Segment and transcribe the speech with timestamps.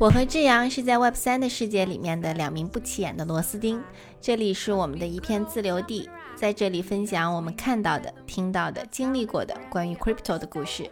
[0.00, 3.84] 我和志阳是在 Web 三的世界里面的两名不起眼的螺丝钉。
[4.18, 10.90] 这里是我们的一片自留地，在这里分享我们看到的、听到的、经历过的关于 Crypto 的故事。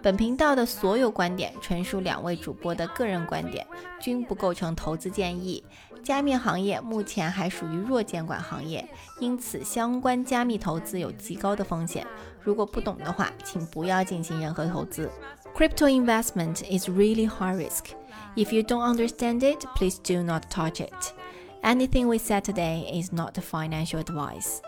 [0.00, 3.66] 本频道的所有观点纯属两位主播的个人观点，
[3.98, 5.64] 均不构成投资建议。
[6.04, 12.06] 加密行业目前还属于弱监管行业，因此相关加密投资有极高的风险。
[12.40, 15.10] 如果不懂的话，请不要进行任何投资。
[15.52, 17.86] Crypto investment is really high risk.
[18.35, 21.13] If you don't understand it, please do not touch it.
[21.61, 24.61] Anything we said today is not financial advice.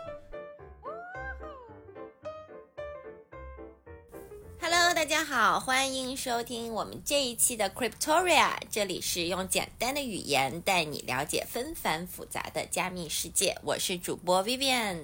[4.60, 8.52] Hello，大家好，欢迎收听我们这一期的 Cryptoria。
[8.70, 13.58] 这里是用简单的语言带你了解纷繁复杂的加密世界。
[13.62, 15.00] 我是主播 Vivian，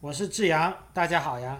[0.00, 1.58] 我是志阳，大家好呀。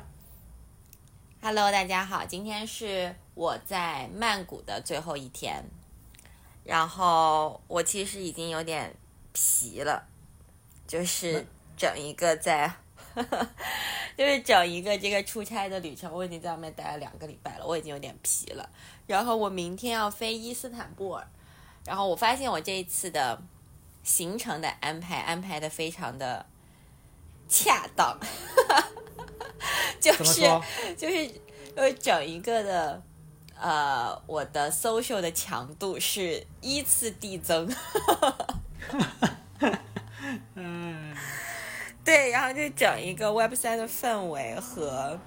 [1.40, 5.64] Hello，大家好，今天是我在曼谷的最后一天。
[6.67, 8.93] 然后我其实已经有点
[9.31, 10.05] 皮了，
[10.85, 12.69] 就是整一个在，
[14.17, 18.69] 就是整一个这个出差的旅程，我已经在外面待了两个礼拜了，我已经有点皮了。
[19.05, 21.25] 然后我明天要飞伊斯坦布尔，
[21.85, 23.41] 然后我发现我这一次的
[24.03, 26.45] 行程的安排安排的非常的
[27.47, 28.19] 恰当，
[30.01, 30.41] 就是
[30.97, 31.31] 就是
[31.77, 33.01] 呃整一个的。
[33.59, 37.67] 呃，我的 social 的强度是依次递增，
[40.53, 41.15] 嗯，
[42.05, 45.19] 对，然后就整一个 web 三的氛围和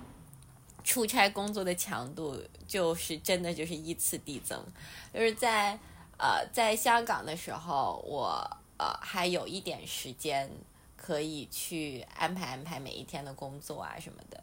[0.84, 4.64] 出差工作的强度，就是真的就是依次递增。
[5.12, 5.78] 就是在
[6.16, 10.48] 呃在香港的时候，我呃还有一点时间
[10.96, 14.42] 可以去安排安排每一天的工作啊什么的。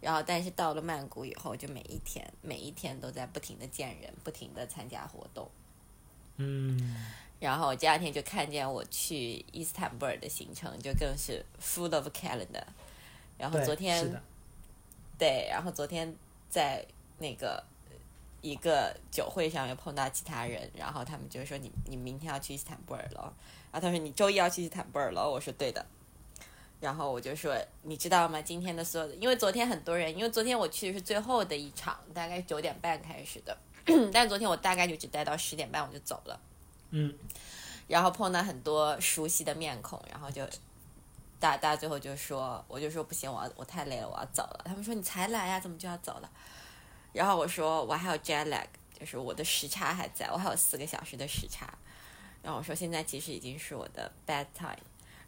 [0.00, 5.50] 然后，但是到了曼谷以后，就每一天每一天都在不停的见人，不停的参加活动。
[6.36, 6.96] 嗯。
[7.40, 12.64] 然后第二天就看见我去伊斯坦布尔的行程，就更是 full of calendar。
[13.36, 14.20] 然后昨天，
[15.16, 16.12] 对，然后昨天
[16.50, 16.84] 在
[17.18, 17.62] 那个
[18.40, 23.32] 一个酒会上又碰到其他人，然后他们就说：“你你明天要去伊斯坦布尔了？”
[23.70, 25.86] 然后他说：“你周一要去伊斯坦布尔了？”我说：“对的。”
[26.80, 28.40] 然后我就说，你知道吗？
[28.40, 33.58] 今天的所有的，因为昨天很多人，因为昨天我去的是最后的一场，大概九点半开始的，
[34.12, 36.40] 但昨天我大概就只待到十点半我就走了。
[36.90, 37.12] 嗯。
[37.88, 40.44] 然后碰到很多熟悉的面孔，然后就
[41.40, 44.60] 大大家最后就说，我就说不行，我要我太累了，我要走了。
[44.64, 46.30] 他们说你才来呀，怎么就要走了？
[47.12, 48.66] 然后我说我还有 jet lag，
[48.98, 51.72] 就是我的时差还在，我还有四个小时的时差。
[52.42, 54.76] 然后我说现在其实已经是我的 bad time。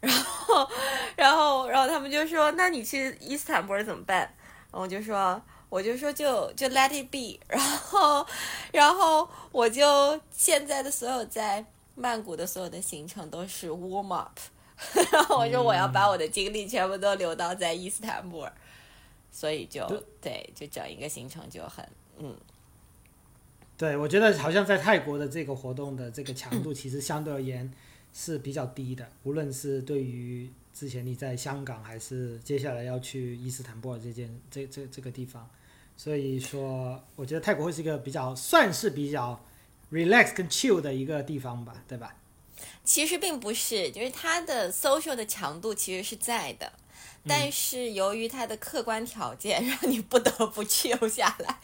[0.01, 0.69] 然后，
[1.17, 4.21] 然后，然后他们就说：“那你去伊斯坦布尔怎么办？”
[4.73, 7.39] 然后我就说：“我就说就就 let it be。
[7.49, 8.27] ”然后，
[8.73, 14.39] 然后我就现在的所有在曼谷的所有的行程都是 warm up。
[15.13, 18.51] 然后我说我要把我的精力全部都留到在伊斯坦布尔，
[19.31, 19.87] 所以就
[20.23, 21.87] 对，就整一个行程就很
[22.17, 22.35] 嗯。
[23.77, 27.71] 对，我觉得好像在泰国的这个活动的这个强度其实相对而言。
[28.13, 35.49] 是比较低的，无论是对于之前你在香港，还是接下来要去伊斯坦布尔这件这这这个地方，
[35.97, 39.45] 所以说我觉得泰国会是一个比较算是比较
[39.93, 42.17] relax 跟 chill 的一个地方吧，对吧？
[42.85, 46.73] 其实并不是，就是它的 social 的强度其实是在的，
[47.27, 51.59] 但是由于它的客观条件， 让你不得不 chill 下来。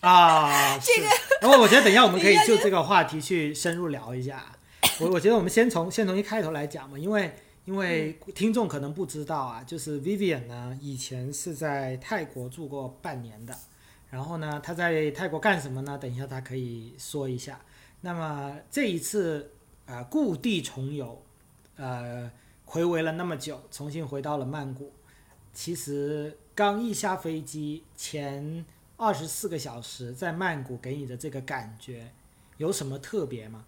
[0.00, 1.08] 啊， 这个，
[1.40, 4.54] 然后我觉得等一下我们 可以就这个话题去深入聊一下。
[5.00, 7.34] 我我觉得我们先从先从一开头来讲嘛，因为
[7.64, 13.56] 因为听众可能不知道啊，就是 Vivian 呢以前是在泰国住过半年的，
[14.10, 15.98] 然后呢他在泰国干什么呢？
[15.98, 17.60] 等一下他可以说一下。
[18.02, 19.50] 那么这一次
[19.86, 21.20] 啊故地重游，
[21.76, 22.30] 呃，
[22.64, 24.92] 回违了那么久，重新回到了曼谷，
[25.52, 28.64] 其实刚一下飞机前
[28.96, 32.12] 二十四个小时在曼谷给你的这个感觉
[32.58, 33.64] 有什么特别吗？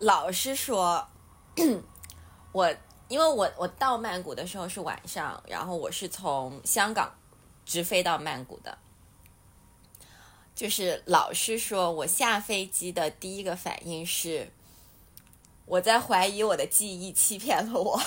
[0.00, 1.06] 老实说，
[2.52, 2.74] 我
[3.08, 7.14] 因为我我到曼谷的时候是晚上，然后我是从香港
[7.66, 8.78] 直飞到曼谷的。
[10.54, 14.50] 就是老实说，我下飞机的第一个反应是，
[15.66, 18.00] 我在怀疑我的记忆欺骗了我。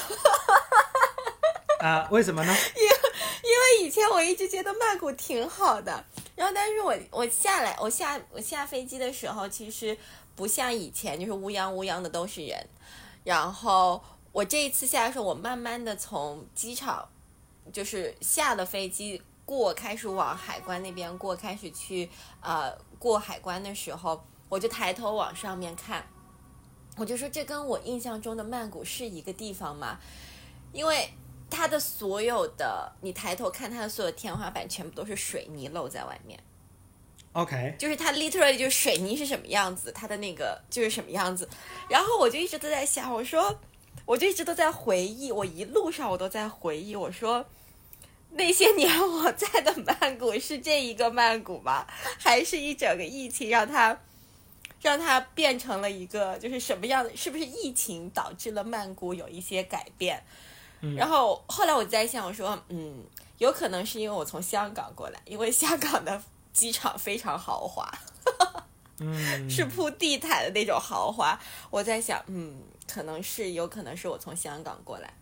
[1.80, 2.08] 啊？
[2.10, 2.52] 为什么呢？
[2.76, 6.04] 因因为以前我一直觉得曼谷挺好的，
[6.36, 9.96] 然后但是我我下来我下我下飞机的时候，其实。
[10.36, 12.68] 不像以前，就是乌泱乌泱的都是人。
[13.24, 17.08] 然后我这一次下来的时候，我慢慢的从机场，
[17.72, 22.10] 就是下了飞机过，开始往海关那边过，开始去
[22.42, 26.06] 呃过海关的时候，我就抬头往上面看，
[26.98, 30.00] 我就说这跟我印象中的曼谷是一个地方吗？
[30.72, 31.14] 因为
[31.50, 36.40] 它的所有的，你抬头看它的所有天花板全部都是水泥露在外面。
[37.34, 41.50] OK，就是它 literally 就是水泥是什么样子，它的那个就是什么样子。
[41.90, 43.60] 然后我就一直都在想，我说，
[44.06, 47.44] 我就一直都在回忆，我一路上我都在回忆，我说，
[48.32, 51.88] 那些年我在的曼谷是这一个曼谷吗？
[52.20, 54.00] 还是一整个疫情让它
[54.82, 57.16] 让它变成了一个就是什么样的？
[57.18, 60.24] 是不是疫情导致了曼谷有一些改变？
[60.82, 63.04] 嗯然后后来我就在想，我说，嗯，
[63.40, 66.22] 有可能是因为我从香港过来，因为香港的
[66.54, 67.92] 机场非常豪华，
[69.02, 71.38] 嗯，是铺地毯的那种豪华。
[71.70, 75.14] 我在想，嗯，可能是有可能是我从香港过来，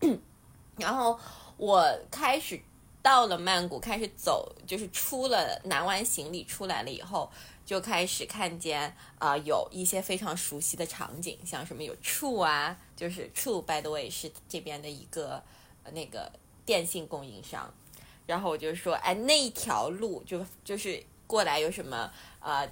[0.76, 1.18] 然后
[1.56, 2.60] 我开始
[3.02, 7.30] 到了曼谷，开始走，就是出了南湾行李出来了以后，
[7.64, 15.42] 就开始看见啊、呃有一些非常熟悉的场景，像什么有 True 啊，就是 True by the way 是这边的一个
[15.84, 16.30] 呃那个
[16.66, 17.72] 电信供应商。
[18.26, 22.68] 然后我就说，哎，那一条路就就是过来有什么呃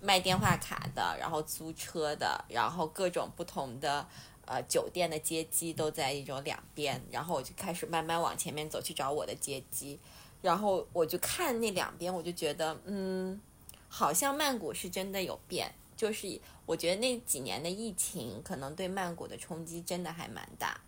[0.00, 4.06] 卖电话卡的，然后租车的，然后各种不同的
[4.44, 9.98] 呃酒店的接机都在一种两边，然后我就开始慢慢往前面走去找我的接机，
[10.42, 13.40] 然后我就看那两边，我就觉得嗯，
[13.88, 20.78] 好像曼谷是真的有变，就是我觉得那几年的疫情可能对曼谷的冲击真的还蛮大。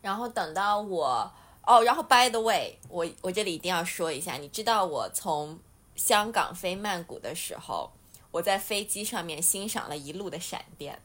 [0.00, 1.32] 然后等到我
[1.64, 5.58] 哦，然后 by the way，我我这里一定要说一下，你知道我从
[5.94, 7.92] 香港飞曼谷的时候，
[8.32, 11.00] 我在飞机上面欣赏了一路的闪电。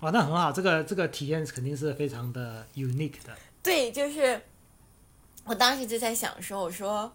[0.00, 3.36] 哦，那很好，这个这个体验肯定是非常的 unique 的。
[3.62, 4.40] 对，就是
[5.44, 7.12] 我当时就在想说，我说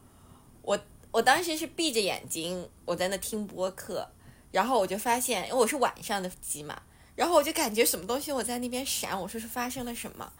[0.62, 0.80] 我
[1.12, 4.10] 我当时是闭着眼睛，我在那听播客，
[4.52, 6.82] 然后我就发现，因为我是晚上的机嘛，
[7.16, 10.32] 然后我就感觉什么东西我在那边闪，我说是发生了什么。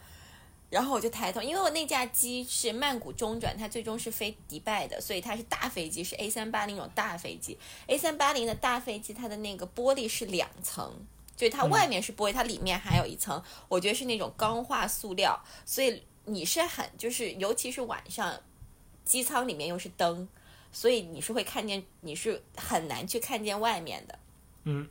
[0.74, 7.56] 然后我就抬头，因为我那架机是曼谷中转，它最终是飞迪拜的，所以它是大飞机，是 A 三八零那种大飞机。
[7.86, 10.92] A 三八零的大飞机，它的那个玻璃是两层，
[11.36, 18.34] 就是它外面是玻璃，它里面还有一层，我觉得是那种钢化塑料，所以你是很就是，尤其是晚上，
[19.04, 20.28] 机舱里面又是灯，
[20.72, 24.18] 所以你是会看见，你是很难去看见外面的。
[24.64, 24.88] 嗯，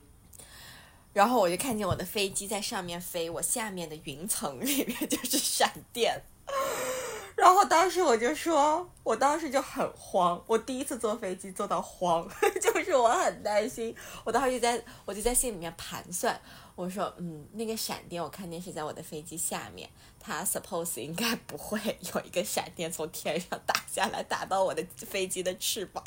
[1.14, 6.22] 然后我就看见我的飞机在上面飞，我下面的云层里面就是闪电。
[7.36, 12.28] 然后当时我就说，我当时就很慌，我第一次坐飞机坐到慌，
[12.62, 13.96] 就是我很担心。
[14.24, 16.40] 我当时就在我就在心里面盘算，
[16.76, 19.90] 我说，嗯，那个闪电我看见是在我的飞机下面，
[20.20, 21.80] 它 suppose 应该不会
[22.14, 26.04] 有一个闪电从天上打下来，打到我的飞机的翅膀。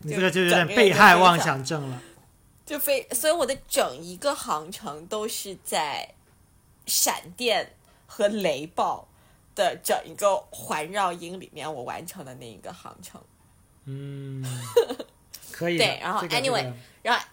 [0.00, 2.02] 你这个就有点被害妄想症了。
[2.68, 6.06] 就非，所以我的整一个航程都是在
[6.86, 7.74] 闪电
[8.06, 9.08] 和雷暴
[9.54, 13.18] 的整一个环绕音里面，我完成的那一个航程。
[13.86, 14.44] 嗯，
[15.50, 15.78] 可以。
[15.78, 17.26] 对然后 anyway，这个然后，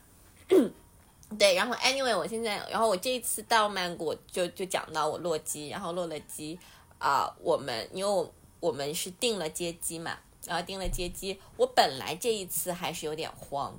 [1.37, 6.57] 对，然后 anyway，我现在，然后我这一次到曼谷就就讲到我落机，然后落了机
[6.97, 13.77] 啊、我们因为我我们是订了接机嘛，然后订了接机，我本来这一次还是有点慌。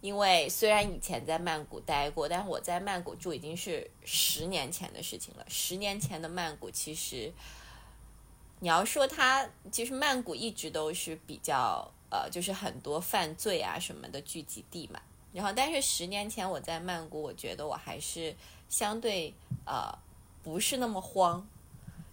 [0.00, 5.44] 因为虽然以前在曼谷待过，但是我在曼谷住已经是十年前的事情了。
[5.48, 7.32] 十年前的曼谷，其实
[8.60, 15.00] 你要说它，其实曼谷一直都是比较呃，就是很多犯罪啊什么的聚集地嘛。
[15.32, 18.34] 然后，但是十年前我在曼谷，我觉得我还是
[18.68, 19.34] 相对
[19.66, 19.92] 呃
[20.42, 21.46] 不是那么慌。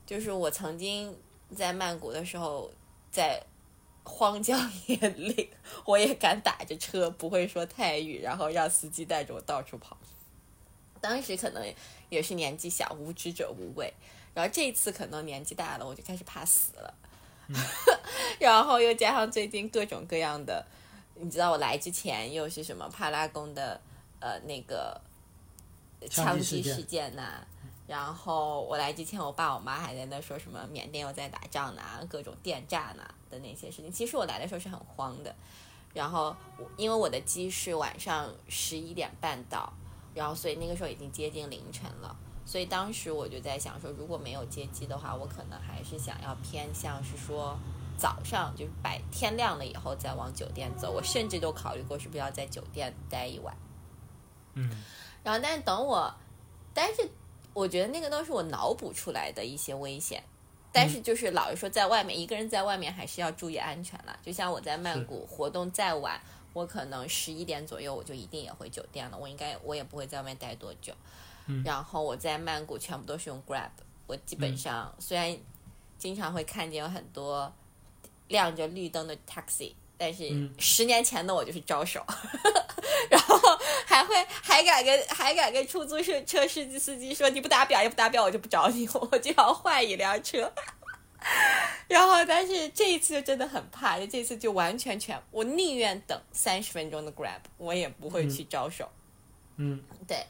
[0.06, 1.18] 就是我曾经
[1.56, 2.70] 在曼谷的时候，
[3.10, 3.42] 在
[4.06, 5.50] 荒郊野岭，
[5.84, 9.98] 我也敢打着车，不会说泰语，然后让司机带着我到处跑。
[11.02, 11.74] 当时可能
[12.10, 13.94] 也是年纪小，无知者无畏。
[14.34, 16.94] 然后这次可能年纪大了，我就开始怕死了。
[18.40, 20.66] 然后又加上最近各种各样的，
[21.16, 23.80] 你知道我来之前又是什么帕拉宫的
[24.20, 25.00] 呃那个
[26.10, 27.46] 枪击事件呐、
[27.88, 33.92] 然后我来之前，我爸我妈还在那说什么缅甸又在打仗呢，各种电诈呢的那些事情。
[33.92, 35.36] 其实我来的时候是很慌的，
[35.94, 39.72] 然后我因为我的机是晚上十一点半到，
[40.16, 42.16] 然后所以那个时候已经接近凌晨了。
[42.44, 47.58] 所以当时我就在想说，如果没有接机的话，我可能还是想要偏向是说
[47.98, 50.92] 早上就是白天亮了以后再往酒店走。
[50.92, 53.56] 我甚至都考虑过是不是要在酒店待一晚。
[54.54, 54.70] 嗯，
[55.24, 56.14] 然后，但是等我，
[56.74, 57.10] 但是
[57.56, 60.22] 我觉得那个都是我脑补出来的一些危险，
[60.74, 64.20] 但是就是老实说，在外面一个人在外面还是要注意安全了。
[64.22, 66.20] 就像我在曼谷活动再晚，
[66.52, 70.94] 我可能十一点左右我就一定也回酒店了，我应该我也不会在外面待多久。
[71.48, 73.70] 嗯然后我在曼谷全部都是用 Grab，
[74.06, 75.38] 我基本上、虽然
[75.98, 77.54] 经常会看见有很多
[78.28, 82.04] 亮着绿灯的 taxi，但是嗯十年前的我就是招手，
[83.10, 83.38] 然后
[83.86, 90.52] 还会还敢跟还敢跟出租车车司机司机说你不打表也不打表我就不找你， 我就要换一辆车。
[91.88, 98.88] 然后，但是这一次就真的很怕，就这次就完全全，我宁愿等三十分钟的 Grab，我也不会去招手。
[99.58, 100.24] 嗯对，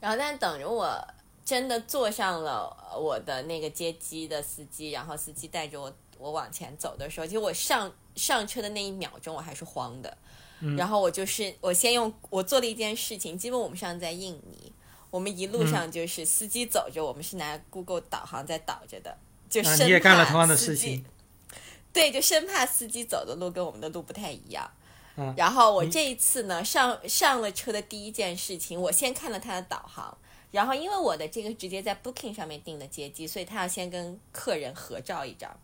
[0.00, 1.02] 然后但等着我
[1.46, 10.16] 真的坐上了我的那个接机的司机，然后司机带着我我往前走的时候，其实我上上车的那一秒钟我还是慌的，
[10.60, 14.72] 嗯然后我就是我先用我做了一件事情，基本我们上次在印尼，
[15.10, 19.16] 我们一路上就是司机走着，我们是拿 Google 导航在导着的，
[19.48, 21.04] 就啊，生你也干了怕同样的事情。
[21.92, 24.70] 对，就生怕司机走的路跟我们的路不太一样。
[25.16, 30.18] 嗯然后我这一次呢，上上了车的第一件事情，我先看了他的导航，
[30.50, 35.56] 然后因为我的这个直接在 Booking 上面订的接机，所以他要先跟客人合照一张。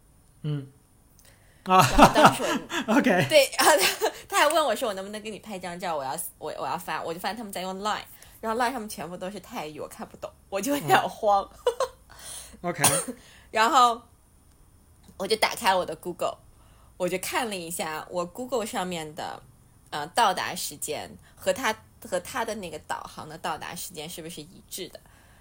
[0.43, 0.67] 嗯
[1.65, 2.43] 啊然后当时
[2.87, 8.01] 我， OK，对，然后他他还问我说我能不能给你拍张照，我要我我要发，我就发现他们在用 Line，
[8.41, 11.49] 然后 Line 上面全部都是泰语，我看不懂，我就有点慌。
[12.63, 12.83] OK，
[13.53, 14.01] 然后
[15.19, 16.39] 我就打开了我的 Google，
[16.97, 19.43] 我就看了一下我 Google 上面的
[19.91, 21.75] 呃到达时间和他
[22.09, 24.99] 和他的那个导航的到达时间是不是一致的。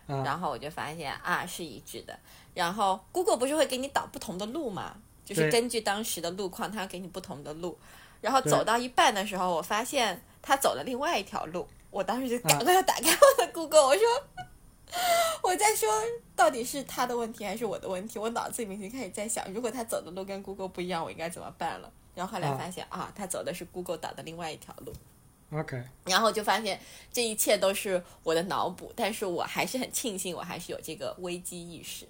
[0.10, 2.18] 啊然后我就发现啊是一致的。
[2.54, 4.96] 然后 Google 不是会给你导不同的路吗？
[5.24, 7.78] 就是根据当时的路况，它要给你不同的路。
[8.20, 14.04] 然后走到一半的时候，我发现他走了另外一条路，我当时就赶啊快要打开我的 Google，我说
[15.44, 15.88] 我在说
[16.36, 18.18] 到底是他的问题还是我的问题？
[18.20, 21.90] 我脑子里面已经开始在想，如果他走的路跟 Google 不一样，我应该怎么办了？
[22.16, 24.92] 然后后来啊发现啊，他走的是 Google 导的另外一条路。
[25.52, 26.80] OK，然后就发现
[27.12, 32.08] 这一切都是我的脑补，但是我还是很庆幸，我还是有这个危机意识。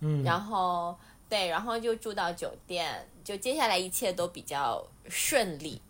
[0.00, 5.80] 嗯，然后对，然后就住到酒店，就接下来一切都比较顺利。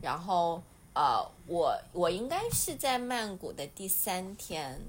[0.00, 0.62] 然后
[0.94, 4.80] 呃，我我应该是在曼谷的第三天，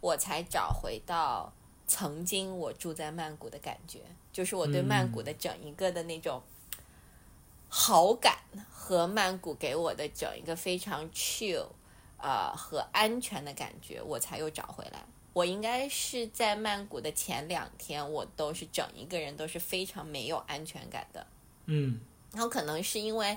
[0.00, 1.52] 我才找回到
[1.86, 4.00] 曾经我住在曼谷的感觉，
[4.32, 6.42] 就是我对曼谷的整一个的那种
[7.76, 8.38] 好感
[8.70, 11.66] 和曼谷给我的整一个非常 chill
[12.18, 15.04] 呃和安全的感觉，我才又找回来。
[15.32, 21.26] 我应该是在曼谷的前两天，我都是整一个人都是非常没有安全感的。
[21.64, 21.98] 嗯
[22.30, 23.36] 然后可能是因为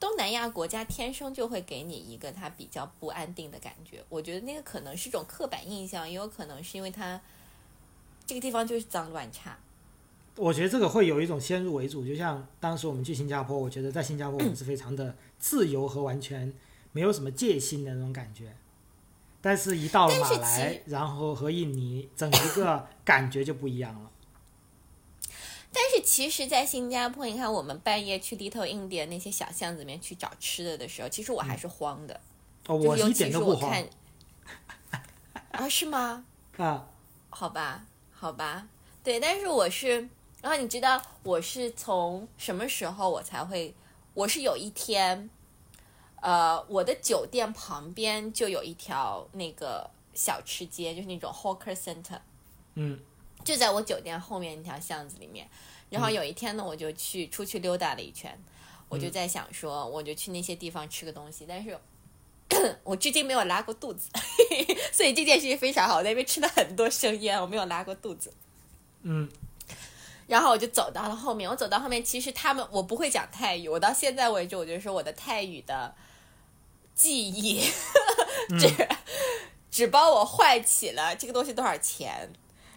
[0.00, 7.20] 东南亚国家天生就会给你一个它比较不安定的感觉，我觉得那个可能是一种刻板印象，也有可能是因为它
[8.26, 9.56] 这个地方就是脏乱差。
[10.38, 16.52] 我觉得这个会有一种先入为主，就像当时我们去新加坡，我觉得在新加坡我们是非常的自由和完全
[16.92, 18.54] 没有什么戒心的那种感觉，
[19.40, 24.10] 但是一到了马来，然后和印尼，整一个 感觉就不一样了。
[25.70, 32.18] 但是其实，在新加坡，你看我们半夜去 Little India 那些小巷子里面去找吃的的时候，其实我还是慌的，
[32.66, 35.02] 哦，就是尤我一其是我点都不慌看
[35.52, 36.24] 啊，是吗？
[36.56, 36.88] 啊，
[37.28, 38.66] 好吧，好吧，
[39.04, 40.08] 对，但是我是，
[40.42, 43.74] 然后你知道我是从什么时候我才会？
[44.14, 45.30] 我是有一天，
[46.20, 52.18] 呃，我的酒店旁边就有一条那个小吃街，就是那种 hawker center，
[52.74, 52.98] 嗯
[53.44, 55.48] 就在我酒店后面那条巷子里面。
[55.90, 58.36] 然后有一天呢，我就去出去溜达了一圈，
[58.88, 61.78] 我就在想说，我就去那些地方吃个东西，但是。
[62.82, 64.08] 我至今没有拉过肚子，
[64.90, 65.98] 所以这件事情非常好。
[65.98, 68.32] 我在那边吃了很多生腌，我没有拉过肚子。
[69.02, 69.28] 嗯
[70.28, 75.94] 然后我就走到了后面，我走到后面，其实他们我不会讲泰语，我到现在为止，我就说我的泰语的
[76.94, 77.64] 记忆。
[78.60, 78.88] 只、
[79.70, 82.30] 只帮我唤起了这个东西多少钱，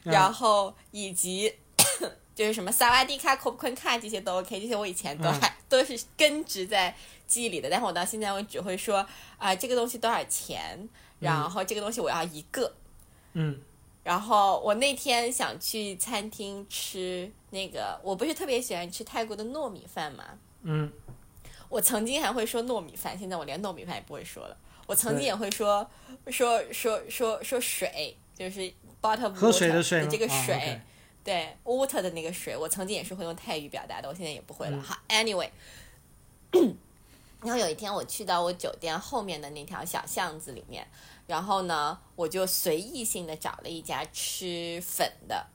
[0.03, 0.11] 嗯。
[0.11, 1.53] 然后以及
[2.33, 6.95] 就是什么萨瓦迪卡、库普昆卡这些都 OK，这些我以前都还、都是根植在
[7.27, 9.05] 记忆里的，但是我到现在我只会说
[9.37, 10.89] 啊、这个东西多少钱，
[11.19, 12.73] 然后这个东西我要一个。
[13.33, 13.61] 嗯
[14.03, 20.25] 然后我那天想去餐厅吃那个，我不是特别喜欢吃泰国的糯米饭嘛。
[20.63, 20.91] 嗯
[21.69, 24.57] 我曾经还会说糯米饭，现在我连糯米饭也不会说了。
[24.87, 25.89] 我曾经也会说
[26.27, 28.69] 说说说说水，就是
[29.01, 30.81] bottle 喝水 water 的水这个啊水
[31.23, 34.75] 对 water 的那个水，我曾经也是会用泰语表达的，我现在也不会了。
[34.75, 35.49] 嗯好，anyway，
[37.41, 40.85] 然后有一天我去到我酒店后面的那条小巷子里面，
[41.31, 45.47] 然后呢，我就随意性的找了一家吃粉的，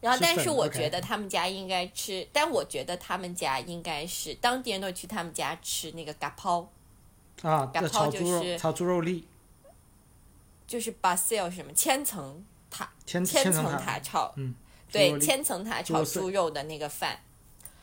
[0.00, 6.66] 然后，但是我觉得他们家应该吃，但我觉得他们家应该是当地人都去他们家吃那个嘎抛，
[7.42, 9.28] 啊，嘎这抛就是炒猪肉粒，
[10.66, 14.54] 就是 basil 是什么千层塔，千千层层塔炒，嗯，
[14.90, 17.20] 对，千层塔炒猪肉的那个饭。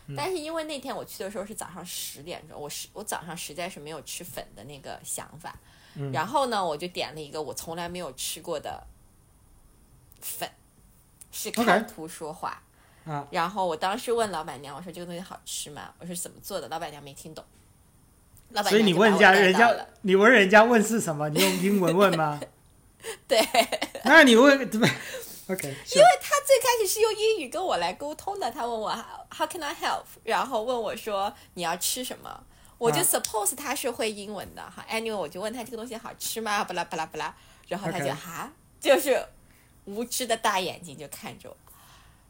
[0.07, 5.55] 嗯但是因为那天我去的时候是早上十点钟，我是我早上实在是没有吃粉的那个想法，
[5.95, 8.83] 嗯然后呢，我就点了一个我从来没有吃过的
[10.21, 10.49] 粉，
[11.31, 12.61] 是看图说话。
[13.03, 15.91] 啊，然后我当时问老板娘，我说这个东西好吃吗？
[15.99, 16.67] 我说怎么做的？
[16.69, 17.43] 老板娘没听懂。
[18.49, 21.27] 老板所以你问人家带到了，你问人家问是什么？
[21.29, 22.39] 你用 英文问吗？
[23.27, 23.39] 对，
[24.03, 24.87] 那你问对吧
[25.47, 28.89] ？OK，因为他最开始是用英语跟我来沟通的，他问我
[29.35, 32.43] How can I help，然后问我说你要吃什么，
[32.81, 34.83] 我就啊 suppose 他是会英文的哈。
[34.89, 36.63] Anyway，我就问他这个东西好吃吗？
[36.63, 37.35] 巴拉巴拉巴拉，
[37.67, 39.23] 然后他就哈就是
[39.85, 41.57] 无知的大眼睛就看着我。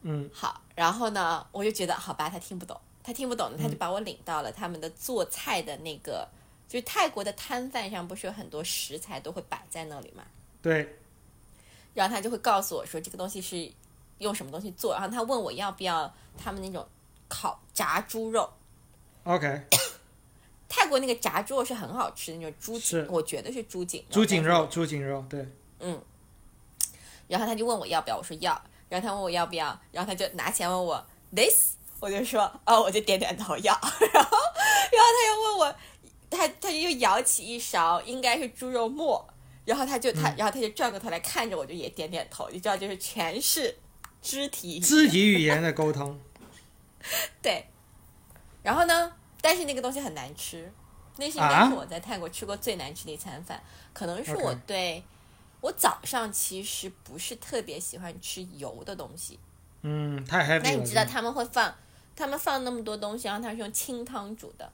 [0.01, 6.27] 嗯好，然后呢，我就觉得好吧，他听不懂，他听不懂，他就把我领到了他们的做菜的那个，
[6.67, 10.23] 就是泰国的摊贩上不是有很多食材都会摆在那里嘛，
[10.61, 10.97] 对，
[11.93, 13.71] 然后他就会告诉我说这个东西是
[14.17, 16.85] 用什么东西做，然后他问我要不要他们那种
[17.29, 18.51] 烤炸猪肉。
[19.23, 19.67] OK，
[20.73, 24.13] 泰国那个炸猪肉是很好吃的那种猪我觉得是猪颈肉。
[24.13, 25.45] 猪颈肉，猪颈肉，对，
[25.81, 26.01] 嗯
[27.27, 28.59] 然后他就问我要不要，我说要。
[28.87, 33.73] 然后他问我要不要，然后他就拿钱问我 this，我就说哦，我就点点头要。
[34.13, 34.37] 然后，
[34.91, 35.75] 然后他又问我，
[36.29, 39.27] 他他就又舀起一勺，应该是猪肉末。
[39.63, 42.49] 然后他就他，然后他就转过头来看着我，就也点点头。
[42.49, 43.77] 你知道，就是全是
[44.21, 46.19] 肢体肢体语言的沟通，
[47.41, 47.65] 对。
[48.63, 50.71] 然后呢，但是那个东西很难吃，
[51.17, 53.61] 那是应该啊是我在泰国吃过最难吃的一餐饭，
[53.93, 55.03] 可能是我对。
[55.61, 59.37] 我早上其实不是特别喜欢吃油的东西，
[59.83, 60.61] 嗯，太 heavy 了。
[60.63, 61.71] 那你知道他们会放，
[62.15, 64.67] 他们放那么多东西，然后他是用清汤煮的。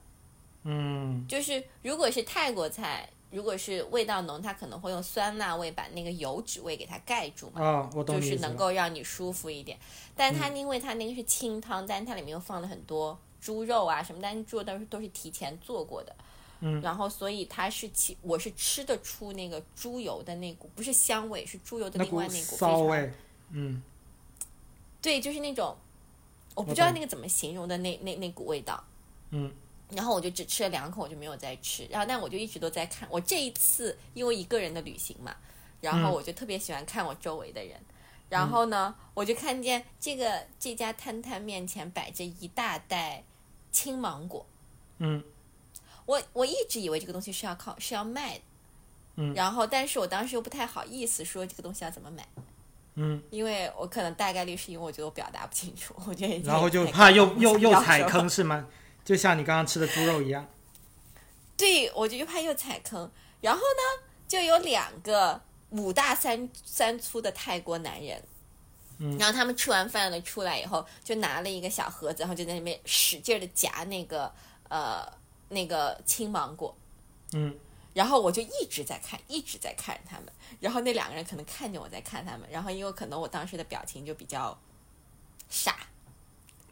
[0.62, 8.38] 嗯就是如果是泰国菜，如果是味道浓，它可能会用酸辣味把那个油脂味给它盖住嘛，哦，我懂就是。
[8.38, 9.78] 能够让你舒服一点。
[10.16, 16.14] 但它因为它那个是清汤，但它里面又放了很多猪肉啊什么，但是猪肉都是都是提前做过的。
[16.60, 23.12] 嗯然后所以它是其我是吃得出那个猪油的那股不是香味，是猪油的另外那股骚味，
[23.52, 23.80] 嗯
[25.00, 25.76] 对，就是那种
[26.56, 28.82] 我不知道那个怎么形容的那那那股味道。
[29.30, 29.52] 嗯
[29.90, 31.86] 然后我就只吃了两口，我就没有再吃。
[31.88, 33.08] 然后，但我就一直都在看。
[33.10, 35.34] 我这一次因为一个人的旅行嘛，
[35.80, 37.80] 然后嗯我就特别喜欢看我周围的人。
[38.28, 43.24] 然后呢，我就看见这个这家摊摊面前摆着一大袋
[43.78, 44.44] 青芒果。
[44.98, 45.22] 嗯
[46.06, 48.44] 我我一直以为这个东西是要靠是要卖的，
[49.16, 52.26] 嗯然后但是我当时又不太好意思说这个东西要怎么买，
[52.96, 58.66] 嗯，因为我可能大概率是因为我觉得我表达不清楚，我觉得然后就怕又又又踩坑是吗？
[59.04, 60.44] 就像你刚刚吃的猪肉一样。
[61.56, 63.10] 对，我就怕又踩坑。
[63.40, 68.22] 然后呢，就有两个五大三三粗的泰国男人，
[68.98, 74.32] 嗯然后他们吃完饭了出来以后，就拿了一个小盒子，然后就在那边使劲的夹那个
[74.68, 75.06] 呃
[75.48, 76.74] 那个青芒果。
[77.32, 77.54] 嗯
[77.94, 80.26] 然后我就一直在看，一直在看着他们。
[80.60, 84.56] 然后那两个人可能看见我在看他们，然后因为可能我当时的表情就比较
[85.48, 85.76] 傻，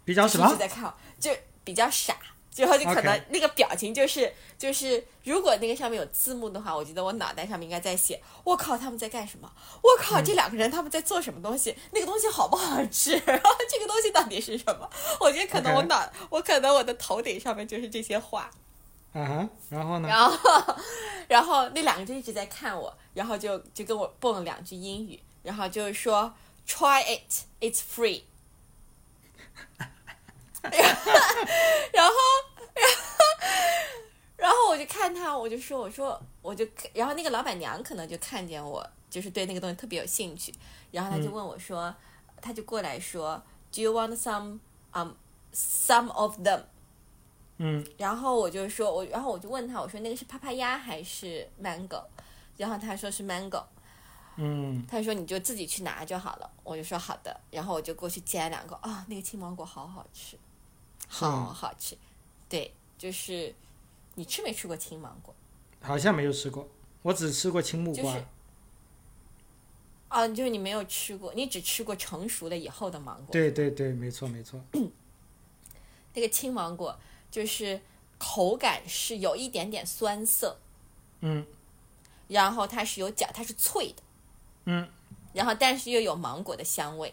[0.05, 0.47] 比较什么？
[0.47, 1.31] 一直在看我，就
[1.65, 2.17] 比较傻。
[2.57, 9.51] 然后就可能那个表情就是就是，如果那个上面有字幕的话，我觉得我脑袋上面应该在写：我靠，他们在干什么？
[9.83, 11.77] 我靠，这两个人他们在做什么东西？
[11.93, 13.13] 那个东西好不好吃？
[13.27, 14.89] 然后这个东西到底是什么？
[15.21, 18.51] 我觉得可能我脑我可能我的头顶上面就是这些话。
[19.13, 20.09] 啊哈，然后呢？
[20.09, 20.77] 然后，
[21.29, 26.35] 然后那两个就一直在看我，然后就就跟我蹦了两句英语，然后就是说
[26.69, 28.25] “try it, it's free”，
[31.93, 32.13] 然后，
[32.75, 32.95] 然后，
[34.37, 40.53] 然后我就看他，我就说，我说，我就，然后那个老板娘可能就看见我，就是对那个东西特别有兴趣，
[40.91, 41.95] 然后他就问我说，
[42.41, 44.59] 他就过来说，“Do you want some
[44.93, 45.13] um
[45.55, 46.63] some of them？”
[47.59, 52.03] 嗯然后我就说，我然后我就问他，我说那个是帕帕鸭还是 mango？
[52.59, 53.63] 然后他说是 mango，
[54.37, 56.51] 嗯他说你就自己去拿就好了。
[56.63, 60.39] 我就说好的，然后我就过去捡两个，啊、那个青芒果好好吃，
[61.09, 61.97] 好好吃。
[62.49, 63.55] 对，就是
[64.15, 65.35] 你吃没吃过青芒果？
[65.83, 66.69] 好像没有吃过，
[67.03, 68.03] 我只吃过青木瓜。
[68.03, 68.25] 就是
[70.09, 73.33] 啊，就是你没有吃过，你只吃过成熟了以后的芒果。
[73.33, 74.61] 对对对，没错没错。
[76.15, 76.99] 那个青芒果
[77.31, 77.81] 就是
[78.19, 80.59] 口感是有一点点酸涩，
[81.21, 81.47] 嗯
[82.29, 84.03] 然后它是有嚼，它是脆的。
[84.65, 84.89] 嗯
[85.33, 87.13] 然后但是又有芒果的香味，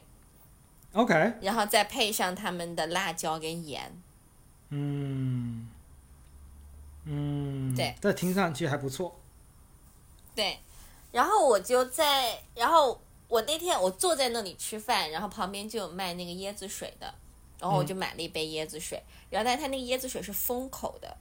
[0.93, 4.01] OK，然后再配上他们的辣椒跟盐。
[4.69, 5.69] 嗯。
[7.05, 9.19] 嗯，对，这听上去还不错。
[10.33, 10.57] 对，
[11.11, 17.13] 然后我就在，然后我那天我坐在那里吃饭，然后旁边就有卖那个椰子水的，
[17.59, 21.17] 然后我就买了一杯椰子水，然后但是它那个椰子水是封口的，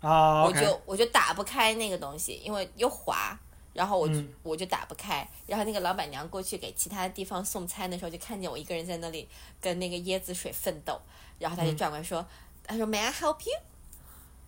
[0.00, 3.38] 啊我就我就打不开那个东西，因为又滑，
[3.78, 4.28] 然后我就、嗯。
[4.42, 9.28] 我就打不开，然后那个老板娘过去给其他地方送餐的时候，就看见我一个人在那里
[9.60, 11.00] 跟那个椰子水奋斗，
[11.38, 12.26] 然后他就转过来说，
[12.64, 13.54] 他说 May I help you？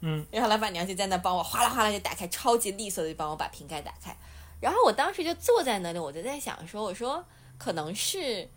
[0.00, 4.16] 嗯，然后老板娘就在那帮我哗啦哗啦就打开，超级利索的就帮我把瓶盖打开，
[4.60, 7.22] 然后我当时就坐在那里，我就在想说，我说
[7.58, 8.48] 可能是，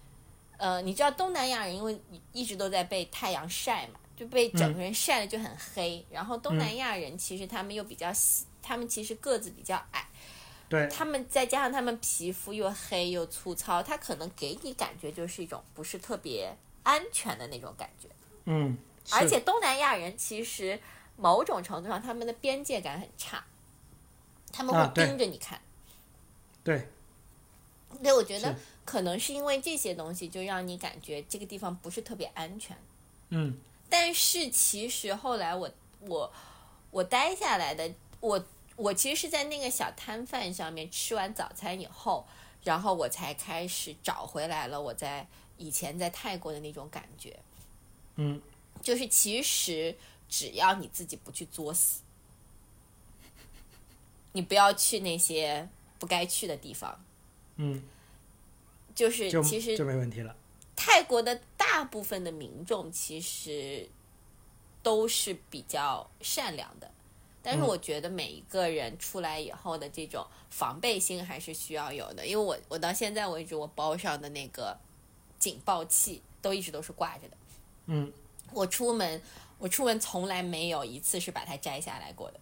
[0.58, 10.08] 呃，你知道东南亚人因为一直都在被太阳晒嘛，就被整个人晒的就很黑，然后东南亚人其实他们又比较细，他们其实个子比较矮，
[10.74, 18.10] 对，他们再加上他们皮肤又黑又粗糙，他可能给你感觉就是一种不是特别安全的那种感觉。
[18.46, 18.76] 嗯，
[19.12, 20.80] 而且东南亚人其实
[21.16, 23.44] 某种程度上他们的边界感很差，
[24.52, 25.62] 他们会盯着你看。
[26.64, 26.88] 对，
[28.02, 32.76] 对，我觉得可能是因为这些东西，就让你感觉这个地方不是特别安全。
[33.30, 33.60] 嗯
[33.90, 36.34] 但是其实后来我我
[36.90, 38.44] 我待下来的，我
[38.76, 42.26] 我其实是在那个小摊贩上面吃完早餐以后，
[42.64, 47.38] 然后我才开始找回来了我在以前在泰国的那种感觉。
[48.16, 48.42] 嗯，
[48.82, 49.96] 就是其实
[50.28, 52.02] 只要你自己不去作死，
[54.32, 55.68] 你不要去那些
[56.00, 57.04] 不该去的地方，
[57.58, 57.84] 嗯，
[58.96, 60.36] 就是其实就没问题了。
[60.76, 63.88] 泰国的大部分的民众其实
[64.82, 66.92] 都是比较善良的，
[67.44, 72.26] 但是嗯我觉得每一个人出来以后的这种防备心还是需要有的。
[72.26, 74.76] 因为我我到现在为止，我包上的那个
[75.38, 77.38] 警报器都一直都是挂着的。
[77.88, 78.12] 嗯，
[78.54, 79.22] 我出门
[79.58, 82.40] 我出门从来没有一次是把它摘下来过的。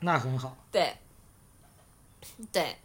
[0.00, 0.56] 那很好。
[0.70, 0.94] 对，
[2.52, 2.76] 对，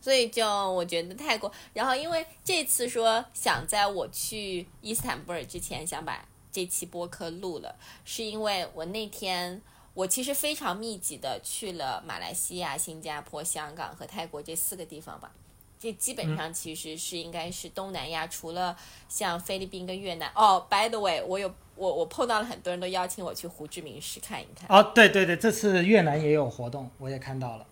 [0.00, 6.26] 所以就我觉得泰国，然后因为这次说想在我去伊斯坦布尔之前想把
[6.56, 9.60] 这期播客录了，是因为我那天
[9.92, 15.30] 我其实非常密集的去了马来西亚、新加坡、香港和泰国这四个地方吧。
[15.78, 18.74] 这基本上其实是应该是东南亚，除了
[19.06, 20.32] 像菲律宾跟越南。
[20.34, 24.66] 哦，by the way，我有我我碰到了很多人都邀请我去胡志明市看一看。
[24.70, 27.66] 哦，对对对，这次越南也有活动，我也看到了。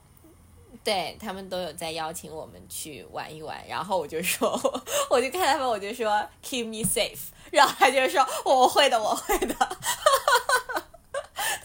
[0.85, 4.53] 对他们都有在邀请我们去玩一玩，然后我就说，
[5.11, 6.07] 我就看他们，我就说
[6.45, 9.55] keep me safe，然后他就说我会的，我会的。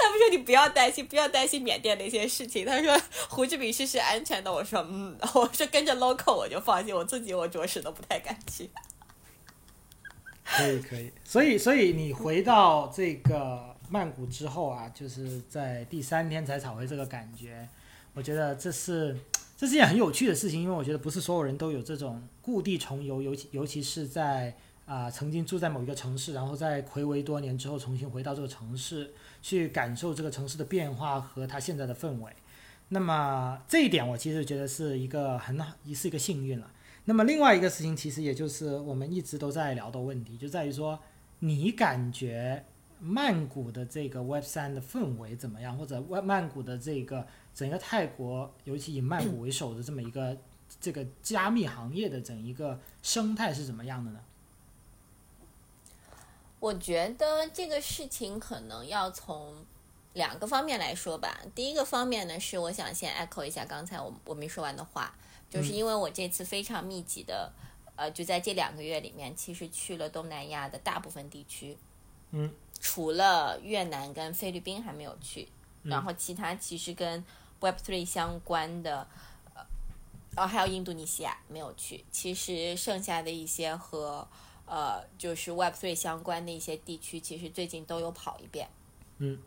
[0.01, 2.65] 他们说你不要担心，不要担心缅甸那些事情。
[2.65, 4.51] 他说胡志明市是安全的。
[4.51, 8.69] 我说嗯，我说跟着 local 我就放心，我自己我着实都不太敢去。
[10.45, 17.67] 可以可以，所以所以你回到这个曼谷之后啊，就是在第三天才找回这个感觉，
[18.19, 19.15] 我觉得这是
[19.55, 24.53] 这是一件很有趣的事情，因为我觉得不是所有人都有这种故地重游，尤其尤其是在
[24.85, 32.29] 啊、曾经住在某一个城市，然后在暌违多年之后重新回到这个城市，去感受这个城市的变化和它现在的氛围。
[32.89, 36.69] 那么这一点我其实觉得是一个很好，是一个幸运了。
[37.05, 40.99] 那么另外一个事情，其实也就是我们一直都在聊的问题，就在于说，
[41.39, 42.65] 你感觉
[42.99, 50.37] 曼谷的这个 Web 三的氛围怎么样，或者曼曼谷的这个整个泰国，尤其以曼谷为首的这么一个
[50.79, 54.19] 这个加密行业的整一个生态是怎么样的呢？
[56.59, 59.65] 我觉得这个事情可能要从
[60.11, 61.39] 两个方面来说吧。
[61.55, 65.15] 第一个方面呢，是我想先 echo 一下刚才我我没说完的话，
[65.49, 67.51] 就是因为我这次非常密集的，
[67.95, 71.77] 呃，就在这两个月里面，其实去了东南亚的大部分地区，
[72.31, 75.47] 嗯，除了越南跟菲律宾还没有去，
[75.83, 77.23] 然后其他其实跟
[77.59, 79.07] Web Three 相关的。
[79.53, 79.65] 呃，
[80.37, 84.27] 哦，还有印度尼西亚没有去，其实剩下的一些和
[84.65, 88.69] 呃，就是 Web Three 相关的一些地区，其实最近都有跑一遍。
[89.17, 89.39] 嗯，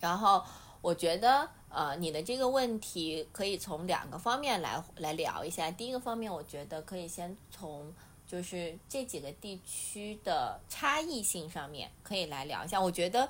[0.00, 0.42] 然后
[0.80, 5.70] 我觉得，呃，你的这个问题可以从两个方面来来聊一下。
[5.70, 7.92] 第一个方面，我觉得可以先从
[8.26, 12.80] 就是这几个地区的差异性上面可以来聊一下。
[12.80, 13.28] 我觉得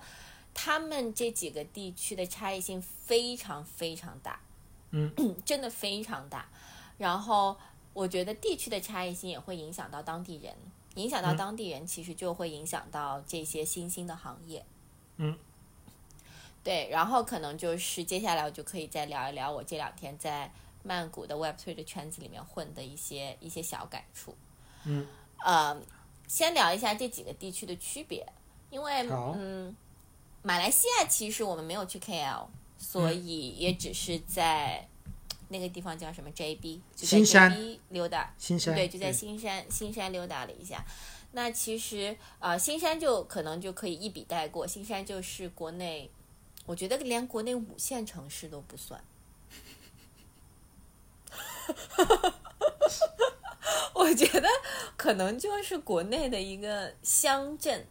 [0.55, 4.41] 他们这几个地区的差异性非常非常大，
[4.93, 5.13] 嗯，
[5.45, 6.49] 真的非常大。
[6.97, 7.57] 然后
[7.93, 10.55] 我觉得地区的差异性也会影响到当地人。
[10.95, 14.65] 影响到当地人，其实就会影响到这些新兴的行业。
[15.17, 15.37] 嗯，
[16.63, 20.53] 对，然后可能就是接下来我就可以再聊一聊我这两天在
[20.85, 24.37] 曼谷的 Web Three 的圈子里面混的一些一些小感触。
[24.85, 25.05] 嗯，
[25.45, 25.77] 呃，
[26.29, 28.25] 先聊一下这几个地区的区别，
[28.71, 29.75] 因为嗯，
[30.47, 34.87] 马来西亚其实我们没有去 KL，所以也只是在
[35.49, 40.85] 那个地方叫什么 JB，就在新山 JB 溜达，新山对，就在新山新山溜达了一下。
[41.33, 46.11] 那其实呃，新山就可能就可以一笔带过，新山就是国内，
[46.67, 49.03] 我觉得连国内五线城市都不算。
[53.95, 54.47] 我觉得
[54.99, 57.87] 可能就是国内的一个乡镇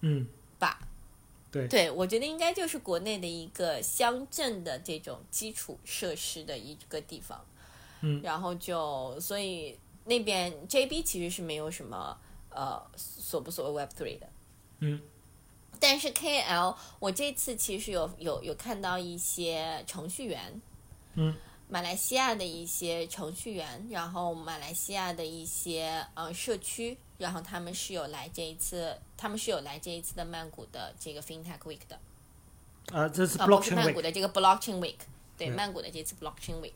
[0.00, 0.26] 嗯，
[0.58, 0.80] 吧。
[1.52, 7.44] 对对，我觉得应该就是国内的一个乡镇的这种基础设施的一个地方。
[8.00, 12.18] 嗯然后就所以那边 JB 其实是没有什么
[12.50, 14.28] 呃所不所谓 Web Three 的。
[14.80, 15.00] 嗯。
[15.78, 20.60] 但是 KL 我这次其实有有有看到一些程序员，
[21.14, 21.34] 嗯，
[21.68, 31.98] 马来西亚的一些程序员，然后马来西亚的一些呃社区，然后他们是有来这一次，他们是有来这一次的曼谷的这个 FinTech Week 的，
[32.92, 34.98] 啊，这是曼谷的这个 Blockchain Week，
[35.36, 36.72] 对，对曼谷的这次 Blockchain Week，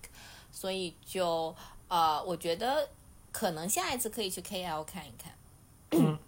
[0.51, 1.55] 所以就
[1.89, 2.89] 呃，我觉得
[3.33, 5.35] 可能下一次可以去 KL 看一看。
[5.91, 6.19] 嗯。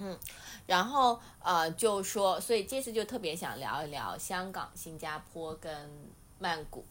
[0.00, 0.16] 嗯，
[0.66, 5.90] 然后呃，就说，所以这次就特别想聊一聊香港、新加坡跟
[6.38, 6.84] 曼谷。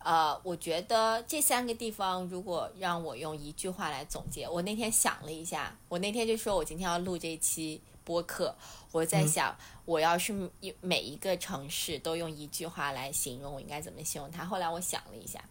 [0.00, 8.54] 呃，我觉得这三个地方，如果让我用一句话来总结，我那天想了一下，我那天就说我今天要录这一期播客，
[8.92, 14.44] 我在嗯想，我要是每每一个城市都用一句话来形容，我应该怎么形容它？
[14.44, 15.44] 后来我想了一下，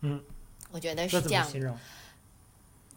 [0.00, 0.22] 嗯，
[0.70, 1.78] 我觉得是这样形容？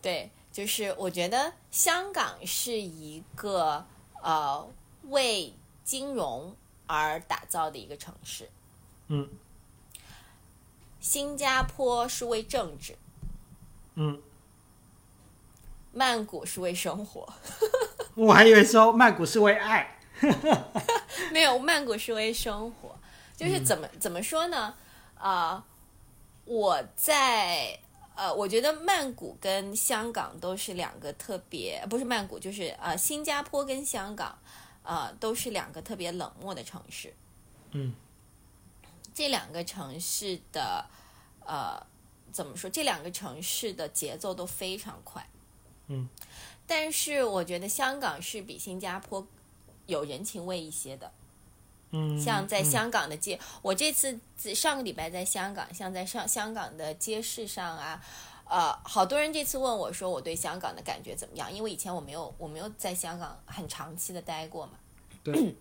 [0.01, 3.85] 对，就是我觉得香港是一个
[4.21, 4.67] 呃
[5.09, 6.55] 为金融
[6.87, 8.49] 而打造的一个城市，
[9.07, 9.29] 嗯
[11.03, 12.95] 新加坡是为政治，
[13.95, 14.21] 嗯，
[15.91, 17.27] 曼谷是为生活，
[18.15, 19.99] 我还以为说曼谷是为爱。
[21.33, 22.95] 没有，曼谷是为生活，
[23.35, 24.73] 就是怎么、怎么说呢？
[25.15, 25.65] 啊、
[26.45, 27.77] 我在
[28.15, 34.37] 呃，我觉得曼谷跟香港都是两个特别，不是曼谷，就是呃，新加坡跟香港，
[34.83, 37.13] 呃，都是两个特别冷漠的城市。
[37.71, 37.93] 嗯
[39.13, 40.85] 这两个城市的
[41.45, 41.85] 呃，
[42.31, 42.69] 怎么说？
[42.69, 45.27] 这两个城市的节奏都非常快。
[45.87, 46.07] 嗯，
[46.65, 49.27] 但是我觉得香港是比新加坡
[49.85, 51.11] 有人情味一些的。
[51.91, 54.19] 嗯，像在嗯香港的街，我这次
[54.55, 58.03] 上个礼拜在香港，像在上香港的街市上啊，
[58.45, 61.53] 呃，好多人这次问我说我对香港的感觉怎么样？
[61.53, 64.71] 因为以前我没有我没有在香港很长期的待过嘛。
[65.23, 65.55] 对，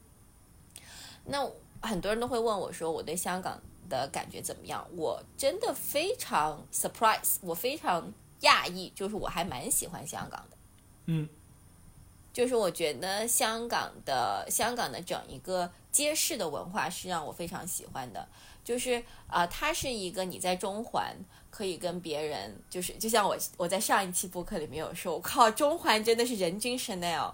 [1.27, 1.47] 那
[1.83, 4.87] 很多人都会问我说我对香港的感觉怎么样？
[4.97, 8.11] 我真的非常 surprise，我非常
[8.42, 10.57] 讶异，就是我还蛮喜欢香港的。
[11.07, 11.29] 嗯
[12.33, 18.27] 就是我觉得香港的香港的整一个街市的文化是让我非常喜欢的，
[18.64, 18.95] 就是
[19.27, 21.14] 啊、呃它是一个你在中环
[21.51, 27.33] 可以跟别人，就是就像我我在上一期播客里面有说，我靠，中环真的是人均 Chanel。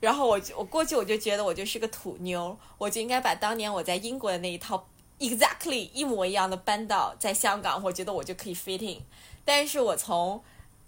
[0.00, 4.86] 然后我就我过去我就觉得我就是个土妞，我就应该把当年我在英国的那一套
[5.18, 9.00] exactly 一模一样的搬到在香港，我觉得我就可以 fitting。
[9.44, 10.42] 但是我从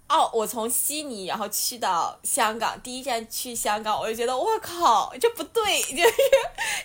[0.09, 6.13] 哦，我从悉尼然后去到香港，第一站去香港，我就觉得我靠，这不对，就是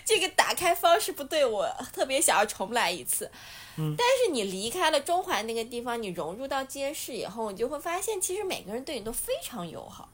[0.03, 3.31] 这个打开方式不对，我特别想要重来一次。
[3.75, 10.09] 嗯但是你离开了中环那个地方，你融入到街市以后，你就会发现，其实每个人对你都非常友好。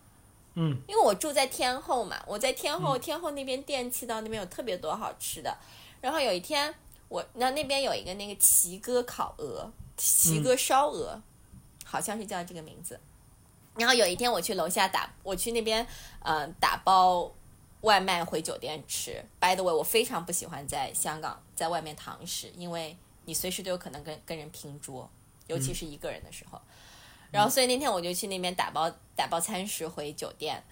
[0.62, 5.58] 嗯因为我住在天后嘛，我在天后，天后那边电器道那边有特别多好吃的。
[6.02, 6.76] 然后有一天，
[7.08, 11.22] 我那那边有一个那个奇哥烤鹅，奇哥烧鹅，
[11.86, 13.00] 好像是叫这个名字。
[13.76, 15.88] 然后有一天我去楼下打，我去那边
[16.22, 17.32] 呃打包
[17.82, 19.24] 外卖回酒店吃。
[19.39, 25.10] By the way，我非常不喜欢在香港在外面堂食，因为你随时都有可能跟跟人拼桌，
[25.48, 26.62] 尤其是一个人的时候。
[27.32, 30.63] 然后所以那天我就去那边打包打包餐食回酒店，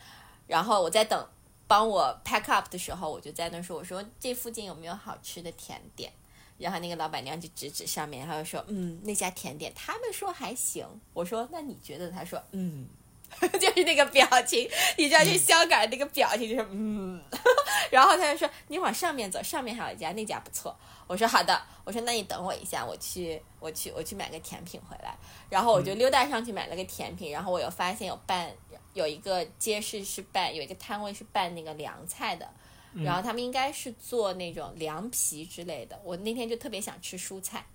[0.48, 1.28] 然后我在等
[1.68, 6.12] 帮我 pack up 的时候，我就在那说，我说这附近有没有好吃的甜点？
[6.58, 10.88] 然后那个老板娘就指指上面，她就说，嗯，那家甜点，他们说还行。
[11.14, 12.10] 我说那你觉得？
[12.10, 12.88] 她说，嗯，
[13.60, 17.22] 就是那个表情，你知道，就香港人那个表情就是嗯。
[17.92, 20.76] 然后他就说你往上面走，上面还有一家，那家不错。
[21.08, 25.16] 我说好的，我说那你等我一下，我去我去我去买个甜品回来。
[25.50, 28.52] 然后我就溜达上去买了个甜品，然后我又发现有办
[28.94, 32.50] 有一个街市是办有一个摊位是办那个凉菜的，
[32.94, 35.98] 然后他们应该是做那种凉皮之类的。
[36.04, 37.66] 我那天就特别想吃蔬菜，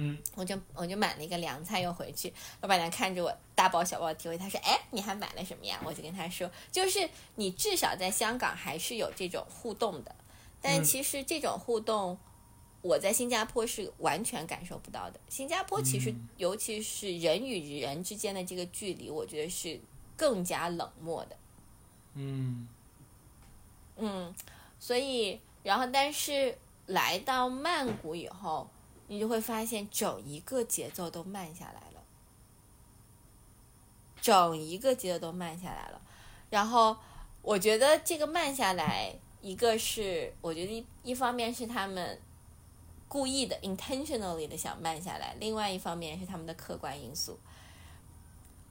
[0.00, 10.14] 嗯，我就我就买了一个凉菜又回去，老板娘看着我大包小包的提回，她说：“哎，你还买了什么呀？”我就跟她说：“就是你至少在香港还是有这种互动的，
[10.62, 12.16] 但其实这种互动
[12.80, 15.18] 我在新加坡是完全感受不到的。
[15.28, 19.80] 新加坡其实尤其是人与人之间的这个距离，我觉得是
[20.16, 21.36] 更加冷漠的。
[22.14, 22.68] 嗯
[23.96, 24.32] 嗯，
[24.78, 26.56] 所以然后但是
[26.86, 28.70] 来到曼谷以后。”
[29.08, 32.02] 你就会发现，整一个节奏都慢下来了，
[34.20, 36.00] 整一个节奏都慢下来了。
[36.50, 36.96] 然后，
[37.42, 42.20] 我觉得这个慢下来，一个是我觉得一一方面是他们
[43.08, 47.38] 故意的 （intentionally） 的想慢下来，另外一方面是他们的客观因素。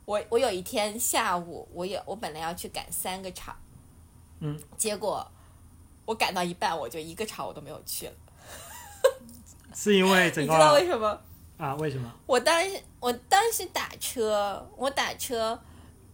[0.05, 3.55] 我我有一天下午，我有我本来要去赶三个场，
[4.39, 5.29] 嗯，结果
[6.05, 8.13] 我赶到一半，我就一个场我都没有去了。
[9.79, 11.21] 是因为你知道为什么
[11.55, 11.75] 啊？
[11.75, 12.11] 为什么？
[12.25, 15.57] 我当时我当时打车，我打车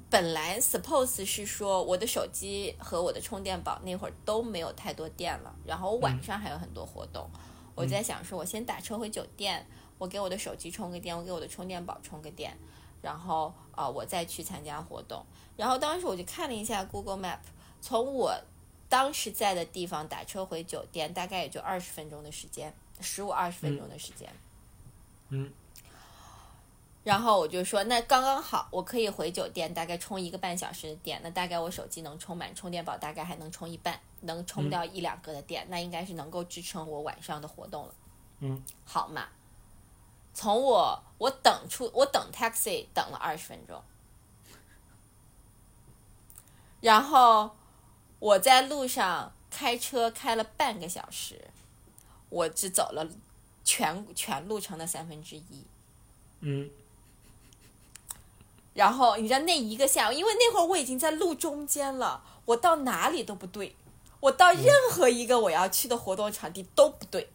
[0.10, 7.26] 本来 suppose 是说我的手机和我的充电宝那会儿都没有太多电了，然后我晚上还有很多活动，
[7.74, 9.66] 我在想说，我先打车回酒店，
[9.98, 12.58] 我给我的手机充个电，我给我的充电宝充个电，
[13.02, 15.26] 然后啊，我再去参加活动。
[15.56, 17.40] 然后当时我就看了一下 Google Map，
[17.80, 18.38] 从我
[18.90, 22.74] 当时在的地方打车回酒店，大概也就二十分钟的时间。
[23.02, 24.30] 十五二十分钟的时间，
[25.30, 25.52] 嗯，
[27.04, 37.94] 然后我就说，那刚刚好，我可以回酒店，大概充一个半小时的电，那大概我手机能充满，充电宝大概还能充一半，能充掉一两个的电，那应该是能够支撑我晚上的活动了，
[38.40, 39.28] 嗯，好嘛，
[40.34, 43.84] 从我我等出我等 taxi 等了二十分钟，
[46.80, 47.56] 然后
[48.20, 51.50] 我在路上开车开了半个小时。
[52.34, 53.08] 我只走了
[53.64, 55.64] 全全路程的三分之一，
[56.40, 56.68] 嗯，
[58.74, 63.76] 然后你知道那一个下午，因为那会儿我已经在路中间了，我到哪里都不对，
[64.20, 67.30] 我到任何一个我要去的活动场地都不对，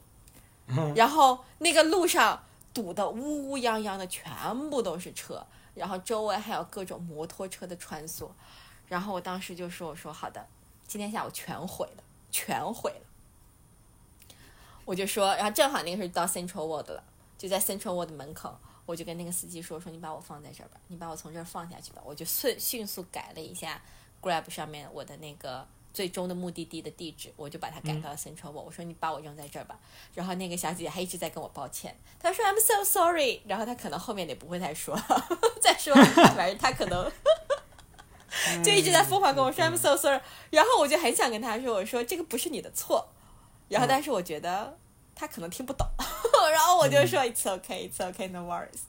[0.67, 0.93] 嗯。
[0.97, 2.43] 然后那个路上
[2.75, 4.27] 堵得乌乌泱泱的，全
[4.69, 8.29] 部都是车，然后周围还有各种摩托车的穿梭，
[8.89, 10.45] 然后我当时就说：“我说好的，
[10.89, 13.01] 今天下午全毁了，全毁了。”
[14.89, 17.05] 我就说，然后正好那个时候到 Central World 了，
[17.37, 23.83] 就在 Central World 门口，我就跟那个司机说：“说你把我放在这儿吧，你把我从这儿放下去吧。”我就迅迅速改了一下
[24.23, 28.65] Grab 上面我的那个最终的目的地的地址，我就把它改到了 Central World。
[28.65, 29.79] 我说：“你把我扔在这儿吧。”
[30.17, 34.99] 然后那个小姐姐还一直在跟我抱歉，她说：“I'm so sorry。”然后她可能后面也不会再说，
[35.61, 35.95] 再说
[36.35, 37.13] 反正她可能
[38.65, 43.07] 就一直在疯狂跟我说：“I'm so sorry。”然后我就很想跟她说：“我说这个不是你的错。”
[43.69, 44.77] 然后，但是我觉得
[45.15, 45.87] 他可能听不懂，
[46.51, 48.81] 然后我就说 "It's okay, It's okay, no worries"，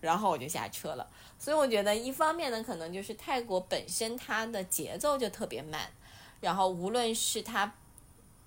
[0.00, 1.08] 然后我就下车了。
[1.38, 5.88] 所以我觉得，一方面呢，可能就是泰国本身它的节奏就特别慢，
[6.40, 7.74] 然后无论是他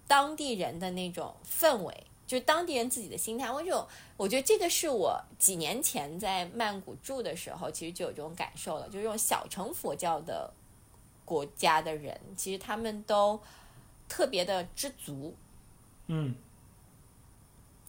[0.07, 10.51] 当地人的那种氛围，就是当地人自己的心态，我就我觉得这个是我几年前在曼谷住的时候，其实就有这种感受了，就是这种小乘佛教的
[11.23, 13.39] 国家的人，其实他们都
[14.09, 15.35] 特别的知足。
[16.09, 16.33] 嗯，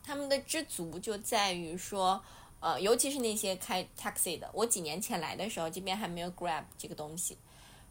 [0.05, 2.21] 他们的知足就在于说，
[2.59, 4.51] 呃，尤其是那些开 taxi 的。
[4.53, 7.39] 我几年前来的时候，这边还没有 Grab 这个东西，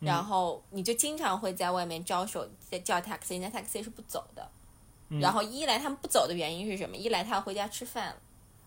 [0.01, 4.49] 然后你就经常会在外面招手在叫 taxi，人家 taxi 是不走的。
[5.21, 6.97] 然后一来他们不走的原因是什么？
[6.97, 8.17] 一来他要回家吃饭了，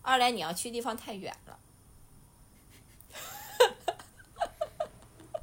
[0.01, 1.59] 二来你要去的地方太远了。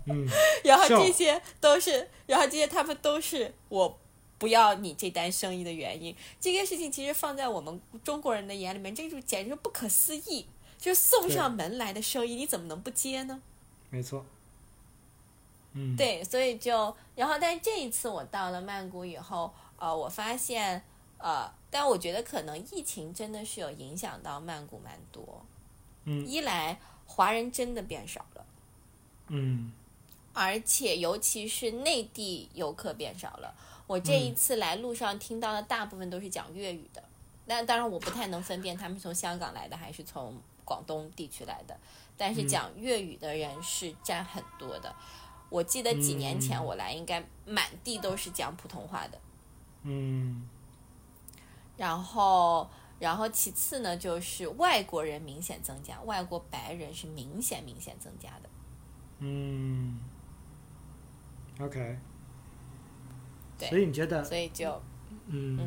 [0.06, 0.28] 嗯，
[0.66, 4.00] 然后这些都是，然后这些他们都是我。
[4.38, 10.46] 不要你这单生意的原因，这件事情其实放在我们中国人的眼里面，这就简直不可思议。
[10.80, 13.42] 就是送上门来的生意，你怎么能不接呢？
[13.90, 14.24] 没错。
[15.74, 20.84] 嗯，对，所以就然后，但是这一次我到了曼谷以后，呃，我发现，
[21.18, 25.44] 呃，但我觉得可能疫情真的是有影响到曼谷蛮多。
[26.06, 28.46] 嗯，一来华人真的变少了。
[29.30, 29.72] 嗯，
[30.32, 33.56] 而且尤其是内地游客变少了。
[33.88, 37.02] 我这一次来路上听到的大部分都是讲粤语的，
[37.46, 41.76] 那当然我不太能分辨他们从香港来的还是从广东地区来的，
[42.18, 44.94] 但是讲粤语的人是占很多的。
[45.50, 49.18] 我记得几年前我来，应该满地都是讲普通话的。
[49.84, 50.46] 嗯。
[51.78, 52.70] 然后，
[53.00, 58.50] 然后其次呢，就是外国人明显增加，外国白人是明显明显增加的。
[59.20, 59.98] 嗯。
[61.62, 61.98] OK。
[63.58, 64.24] 对，所以你觉得？
[64.24, 64.82] 所以就，
[65.28, 65.60] 嗯，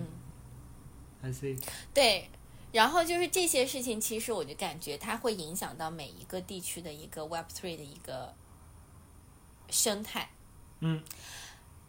[1.21, 1.57] 还是
[1.93, 2.29] 对，
[2.73, 8.35] 然后就是这些事情，其实我就感觉它会影响到每一个地区的一个 Web Three 的一个
[9.69, 10.31] 生态。
[10.81, 11.03] 嗯，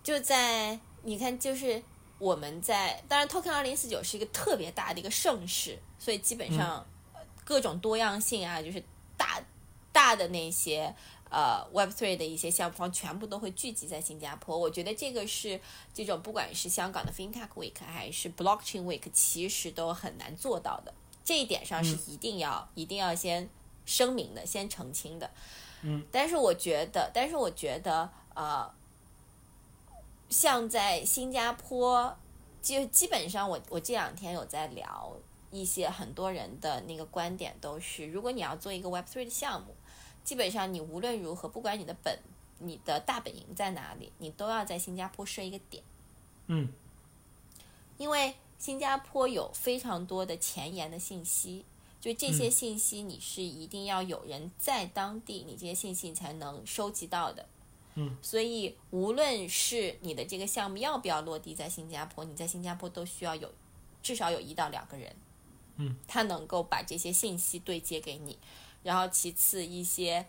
[0.04, 1.82] 就在你看，就是
[2.20, 6.86] 我们在，当然 Token 二零四九是一个特别大的一个盛世，所以基本上
[7.46, 8.84] 各种多样性啊，就是
[9.16, 9.42] 大
[9.92, 10.94] 大的那些
[11.32, 14.56] 呃 Web Three 的一些项目方，全部都会聚集在新加坡。
[14.56, 15.60] 我觉得这个是
[15.94, 20.94] 这种不管是香港的 FinTech Week 还是 Blockchain Week，其实都很难做到的。
[21.24, 23.50] 这一点上是一定要、一定要先
[23.86, 25.32] 声明的，先澄清的。
[25.84, 28.70] 嗯，但是我觉得，但是我觉得，呃，
[30.30, 32.16] 像在新加坡，
[32.62, 35.16] 就基本上我我这两天有在聊
[35.50, 39.74] 一些很多人的那个观点，都是如果你要做一个 Web Three 的项目，
[40.24, 42.20] 基本上你无论如何，不管你的本
[42.60, 45.84] 你的大本营在哪里，你都要在新加坡设一个点，
[46.48, 46.72] 嗯
[47.98, 51.66] 因为新加坡有非常多的前沿的信息。
[52.00, 57.46] 就这些信息，你是一定要有人在当地，你这些信息你才能收集到的。
[57.94, 63.54] 嗯，所以无论是你的这个项目要不要落地在新加坡，你在新加坡都需要有
[64.02, 65.16] 至少有一到两个人，
[65.76, 68.36] 嗯，他能够把这些信息对接给你。
[68.84, 70.26] 然后其次一些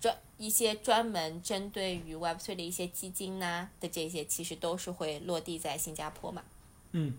[0.00, 6.42] 专一些专门针对于 Web 3的一些基金呐、的这些，其实都是会落地在新加坡嘛。
[6.92, 7.14] 嗯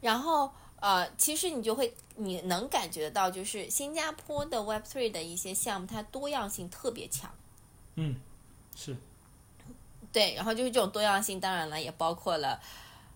[0.00, 7.30] 然后呃，其实你就会你能感觉得到，就是新加坡的 Web 3的一些项目，它多样性特别强。
[7.96, 8.18] 嗯，
[8.74, 8.96] 是，
[10.10, 12.58] 对，然后就是这种多样性，当然了，也包括了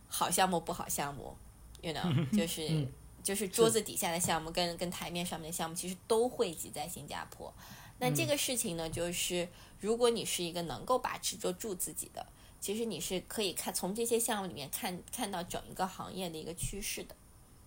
[0.08, 1.34] 好项目、不好项目
[1.80, 2.04] ，you know，
[2.36, 2.92] 就是、嗯
[3.24, 7.52] 就是桌子底下的项目跟跟台面上面的项目，其实都汇集在新加坡。
[7.98, 9.48] 那这个事情呢，就是
[9.80, 12.26] 如果你是一个能够把持得住自己的，
[12.60, 17.16] 其实你是可以看从这些项目里面看看到整一个行业的一个趋势的。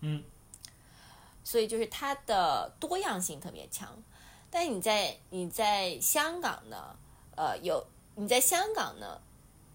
[0.02, 0.24] 嗯
[1.44, 4.04] 所以就是它的多样性特别强。
[4.50, 6.96] 但你在你在香港呢，
[7.36, 7.86] 呃，有
[8.16, 9.22] 你在香港呢，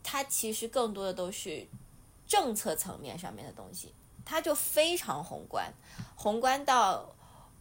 [0.02, 1.66] 它其实更多的都是
[2.26, 3.94] 政策层面上面的东西，
[4.24, 5.72] 它就非常宏观，
[6.16, 7.14] 宏观到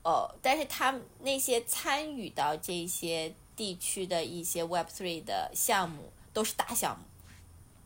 [0.03, 7.05] 呃，但是他那些参与到这些地区的一些 Web Three 的项目都是大项目，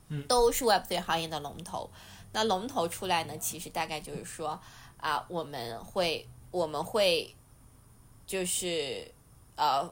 [0.09, 1.89] 嗯都是 Web Three 行业的龙头。
[2.31, 4.59] 那龙头出来呢，其实大概就是说
[4.97, 7.35] 啊，我们会我们会
[8.27, 9.11] 就是
[9.55, 9.89] 呃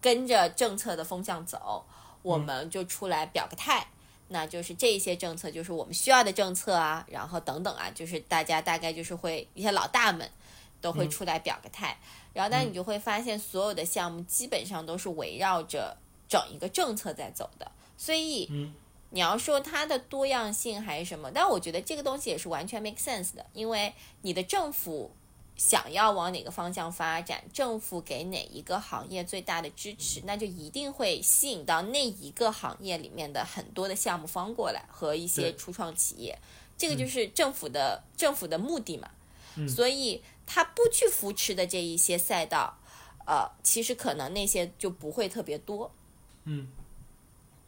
[0.00, 1.84] 跟着政策的风向走，
[2.22, 3.88] 我们就出来表个态。
[4.32, 10.28] 那就是这一些政策就是我们需要的政策啊，然后等等啊，就是大家大概就是会一些老大们
[10.80, 11.98] 都会出来表个态，
[12.32, 15.96] 然后但你就会发现所有的项目基本上都是围绕着
[16.28, 18.72] 整一个政策在走的，所以嗯。
[19.12, 25.10] 你要说它的多样性还是什么，但我觉得这个东西也是完全 make sense 的，因为你的政府
[25.60, 36.38] 想要往哪个方向发展，政府给哪一个行业最大的支持，那就一定会吸引到那一个行业里面的很多的项目方过来和一些初创企业，
[36.78, 39.10] 这个就是政府的、政府的目的嘛。
[39.68, 42.78] 所以他不去扶持的这一些赛道，
[43.26, 45.92] 呃，其实可能那些就不会特别多。
[46.44, 46.68] 嗯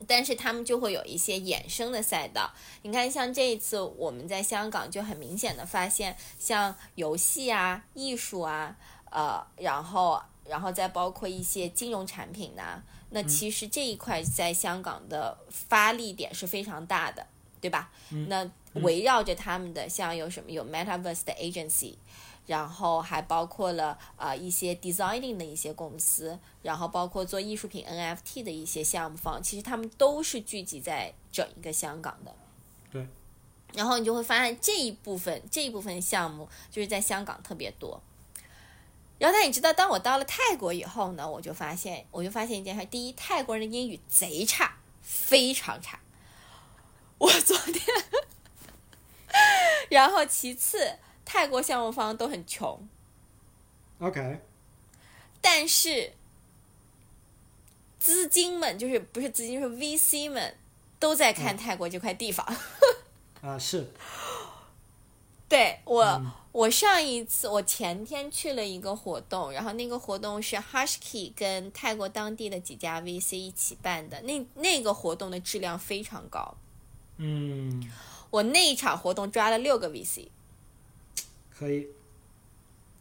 [0.07, 2.53] 但是他们就会有一些衍生的赛道。
[2.82, 8.76] 你看，像这一次我们在香港就很明显的发现，像游戏啊、艺术啊，
[9.11, 17.26] 呃，然后然后再包括一些金融产品呐、那其实这一块在香港的发力点是非常大的，
[17.61, 17.90] 对吧？
[18.28, 21.94] 那围绕着他们的，像有什么有 Metaverse 的 agency。
[22.47, 32.34] 然后还包括了呃一些 designing 的一些公司，然后包括做艺术品 NFT 的一些项目方，其实他们都是聚集在整一个香港的。
[32.90, 33.07] 对。
[33.74, 38.01] 然后你就会发现这一部分这一部分项目就是在香港特别多。
[39.18, 46.01] 然后，但你知道，当我到了泰国以后呢，我就发现，我就发现一件事：第一，泰国人的英语贼差，非常差。
[47.18, 47.82] 我昨天，
[49.90, 50.99] 然后其次，
[51.32, 52.86] 泰国项目方都很穷
[54.00, 54.38] ，，OK，
[55.40, 56.12] 但是
[57.98, 60.54] 资金们就是不是资金，就是 VC 们
[60.98, 62.46] 都在看泰国这块地方。
[63.40, 63.90] 啊是，
[65.48, 66.22] 对我，
[66.52, 76.54] 我上一次我前天去了一个活动，然后那个活动是 Hushkey 跟泰国当地的几家 VC 一起办的，那那个活动的质量非常高。
[77.16, 77.90] 嗯，
[78.28, 80.28] 我那一场活动抓了六个 VC，
[81.62, 81.86] 可以，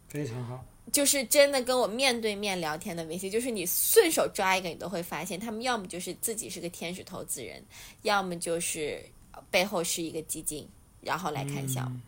[0.08, 7.60] 非常好，就是真的跟我面对面聊天的 VC，就是你顺手抓一个，你都会发现他们要么就是自己是个天使投资人，
[8.02, 9.04] 要么就是
[9.50, 10.68] 背后是一个基金，
[11.00, 11.98] 然后来看项目。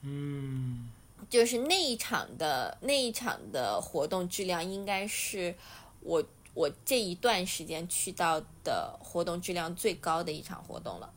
[0.00, 0.88] 嗯，
[1.28, 5.54] 就是那一场的那一场的活动质量，应该是
[6.00, 6.24] 我
[6.54, 11.12] 我这一段时间去到的活动质量最高的一场活动了。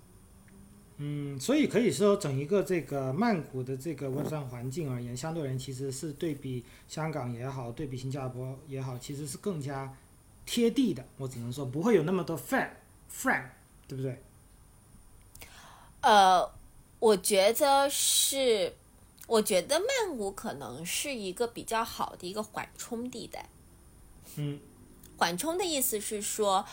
[1.01, 9.95] 嗯，所以可以说，整一个这个曼谷的这个 Web 三环境而言，相对而言其实是对比香港也好，对比新加坡也好，其实是更加
[10.45, 11.05] 贴地的。
[11.15, 12.71] 我只能说，不会有那么多 fan
[13.09, 13.45] friend，
[13.87, 14.21] 对不对？
[16.01, 16.51] 呃，
[16.99, 18.73] 我觉得是，
[19.25, 23.47] 我觉得曼谷可能是一个比较好的一个缓冲地带。
[24.35, 24.59] 嗯，
[25.15, 26.65] 缓冲的意思是说，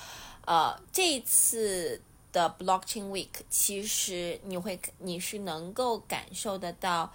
[0.46, 2.02] 呃，这一次。
[2.36, 7.10] 的 Blockchain Week，其实你会你是能够感受得到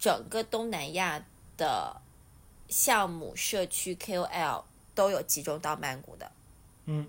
[0.00, 1.24] 整个东南亚
[1.56, 2.00] 的
[2.68, 6.32] 项目社区 KOL 都有集中到曼谷的。
[6.86, 7.06] 嗯。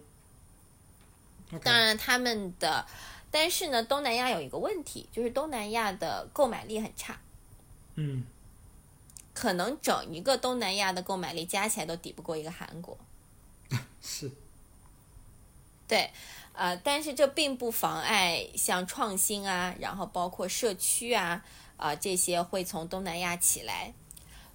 [1.64, 2.86] 当然，他们的，
[3.32, 7.20] 但是呢，东南亚有一个问题，就是东南亚的购买力很差。
[7.96, 8.24] 嗯。
[9.34, 12.96] 可能整一个东南亚的购买力加起来都抵不过一个韩国。
[14.04, 14.32] 是。
[15.88, 16.12] 对。
[16.56, 21.44] 呃，但是这并不妨碍像创新啊，然后包括社区啊，
[21.78, 23.94] 啊这些会从东南亚起来，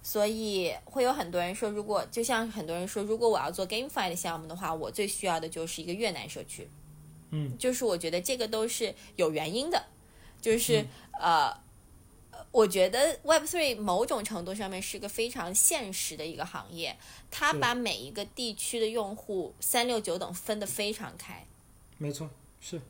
[0.01, 6.67] 所以会有很多人说，如果就像很多人说，如果我要做 GameFi 的项目的话，我最需要的就是一个越南社区。
[7.29, 9.85] 嗯，就是我觉得这个都是有原因的，
[10.41, 10.85] 就是
[11.19, 11.55] 呃，
[12.51, 16.97] 我觉得 Web3 某种程度上面是个非常现实的一个行业，
[17.29, 21.45] 它把每一个地区的用户三六九等分得非常开。
[22.01, 22.27] 没错，
[22.59, 22.81] 是，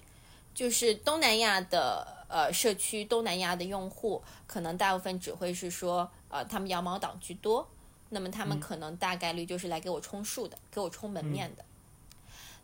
[0.53, 7.67] 就是东南亚的呃社区，东南亚的用户可能大部分只会是说，呃，他们羊毛党居多，
[8.07, 11.65] 那么他们可能大概率就是来给我充数的，给我充门面的。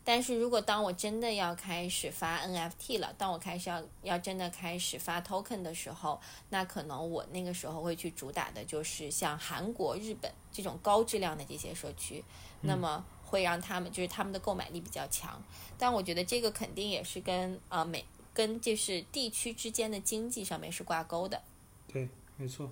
[0.06, 6.18] 但是如果当我真的要开始发 NFT 了，当我开始要要真的开始发 token 的时候，
[6.48, 12.24] 那可能我那个时候会去主打的就是像韩国、日本这种高质量的这些社区，
[12.62, 13.04] 那么。
[13.28, 15.42] 会让他们就是他们的购买力比较强，
[15.78, 21.42] 但我觉得这个肯定也是跟呃美跟就是地区之间的经济上面是挂钩的。
[21.88, 22.08] 对，
[22.38, 22.70] 没错。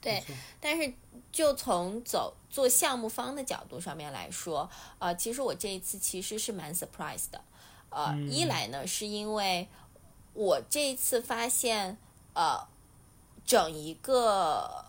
[0.00, 0.22] 对，
[0.60, 0.92] 但是
[1.32, 7.42] 就从走做项目方的角度上面来说，呃，其实我这一次其实是蛮 surprise 的。
[7.90, 9.66] 呃，一来呢是因为
[10.34, 11.98] 我这一次发现，
[12.34, 12.68] 呃，
[13.44, 14.84] 整一个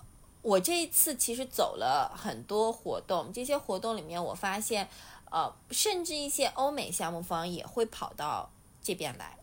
[0.47, 4.87] 我这一次其实走了很多活动，这些活动里面我发现。
[5.29, 8.49] 呃，甚至一些欧美项目方也会跑到
[8.81, 9.35] 这边来，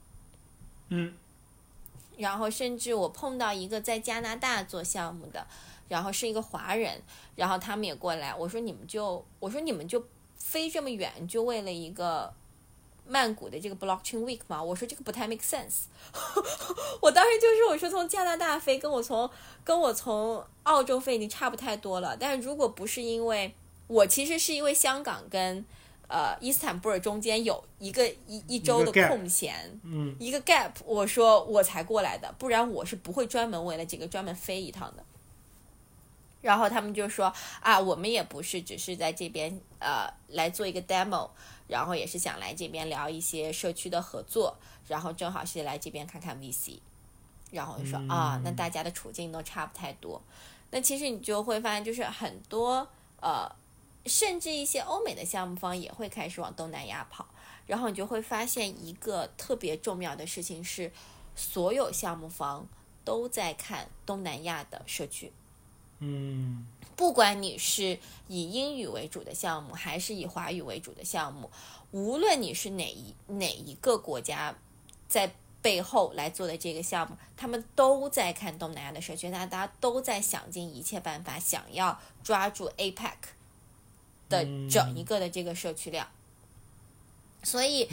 [0.88, 1.14] 嗯，
[2.16, 5.46] 然后甚至我碰到一个在加拿大做项目的，
[5.90, 7.02] 然后是一个华人，
[7.36, 10.02] 然后他们也过来，我说你们就，我说你们就
[10.38, 12.32] 飞这么远，就为了一个
[13.06, 14.62] 曼谷的这个 Blockchain Week 嘛？
[14.62, 15.84] 我说这个不太 make sense，
[17.00, 19.28] 我当时就是我说从加拿大飞，跟我从
[19.62, 23.54] 跟我从澳洲飞已经差不太多了，但是如果不是因为。
[23.86, 25.62] 我其实是因为香港跟
[26.08, 35.04] 呃伊斯坦布尔中间有一个一一周的空闲，嗯，一个 gap，我说我才过来的，不然我是不会专门为了这个专门飞一趟的。
[36.44, 41.30] 然后他们就说啊，我们也不是只是在这边呃来做一个 demo，
[41.66, 46.78] 然后也是想来这边聊一些社区的合作，然后正好是来这边看看 VC，
[47.50, 50.22] 然后就说啊，那大家的处境都差不太多。
[50.70, 52.86] 那其实你就会发现，就是很多
[53.20, 53.50] 呃。
[54.06, 57.26] 甚至一些欧美的项目方也会开始往东南亚跑，
[57.66, 60.92] 然后你就会发现一个特别重要的事情是，
[61.34, 62.68] 所有项目方
[63.02, 65.32] 都在看东南亚的社区。
[65.98, 66.66] 嗯，
[66.96, 71.50] 不管你是以英语为主的项目，还是以华语为主的项目，
[71.90, 74.54] 无论你是哪一哪一个国家
[75.08, 83.12] 在背后来做的这个项目，他们都在看东南亚的社区，那大家都在想尽一切办法，想要抓住 APEC。
[84.26, 86.08] 的整一个的这个社区量，
[87.42, 87.86] 所以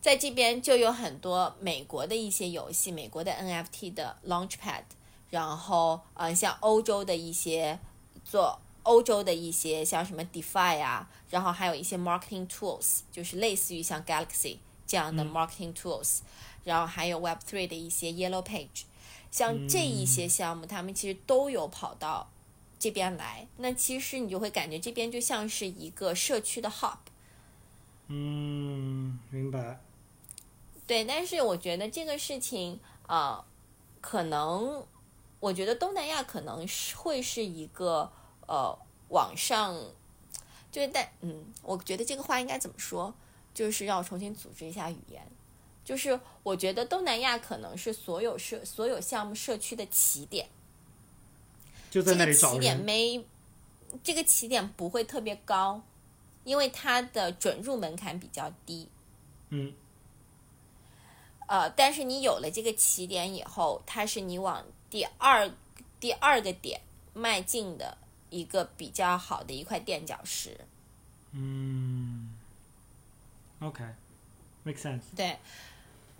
[0.00, 4.84] 在这边就有很多美国的一些游戏，美国的 NFT 的 Launchpad，
[5.30, 7.78] 然后嗯，像欧洲的一些
[8.24, 16.20] 做欧洲的一些像什么 DeFi 啊，然后还有一些 Marketing Tools，就是类似于像 Galaxy 这样的 Marketing Tools，
[16.64, 18.84] 然后还有 Web3 的一些 Yellow Page，
[19.30, 22.28] 像这一些项目，他们其实都有跑到。
[22.78, 26.98] 这边来，那其实你就会感觉这边就像是一个社区的 hub。
[28.08, 29.80] 嗯，明白。
[30.86, 33.42] 对，但是我觉得这个事情啊，
[34.02, 34.86] 可能
[35.46, 38.10] 我觉得东南亚可能是会是一个
[38.48, 38.76] 呃
[39.10, 39.72] 网上，
[40.72, 43.14] 就是但嗯，我觉得这个话应该怎么说？
[43.54, 45.22] 就是要重新组织一下语言。
[45.84, 50.48] 就是我觉得东南亚可能是所有社所有项目社区的起点。
[51.92, 52.84] 就在那里找这个起点人。
[52.84, 53.24] 没，
[54.02, 55.80] 这个起点不会特别高，
[56.42, 58.88] 因为它的准入门槛比较低。
[59.50, 59.72] 嗯
[61.46, 65.50] 呃，但是你有了这个起点以后，它是你往第二
[66.00, 66.80] 第二个点
[67.14, 67.96] 迈进的
[68.30, 70.58] 一个比较好的一块垫脚石。
[71.32, 72.34] 嗯
[73.60, 75.02] ，OK，make、sense。
[75.14, 75.38] 对，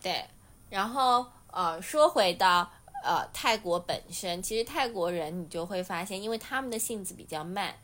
[0.03, 0.24] 对，
[0.70, 2.70] 然后呃，说回到
[3.03, 7.74] 呃泰国本身，其实泰国人你就会发现，因为他们的性子比较慢，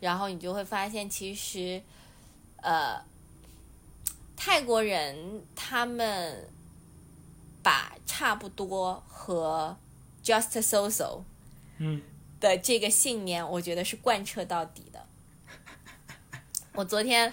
[0.00, 1.82] 然后你就会发现，其实
[2.62, 3.02] 呃
[4.36, 6.46] 泰国人他们
[7.64, 9.76] 把差不多和
[10.22, 11.24] Just So So
[11.78, 12.02] 嗯
[12.38, 15.06] 的这个信念，我觉得是贯彻到底的。
[16.74, 17.32] 我昨天，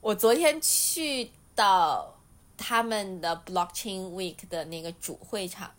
[0.00, 2.18] 我昨天去到
[2.56, 5.70] 他们的 Blockchain Week 的那个主会场，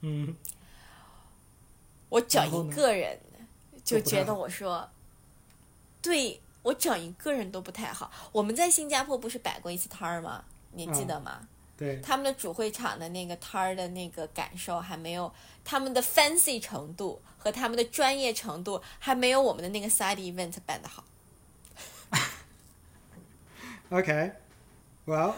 [0.00, 0.34] 嗯，
[2.08, 3.20] 我整一个人
[3.84, 4.90] 就觉得我说，
[6.02, 8.10] 对我整一个人都不太好。
[8.32, 10.44] 我们在新加坡不是摆过一次摊儿吗？
[10.72, 11.48] 你记嗯得吗？
[11.78, 15.32] 对，他们的主会场的那个摊儿的那个感受还没有
[15.64, 21.04] 他们的 fancy 程度和他们的专业程度还没有我们的那个 side event 办得好。
[23.90, 25.34] OK，Well，、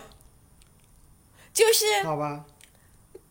[1.53, 2.47] 就是好吧，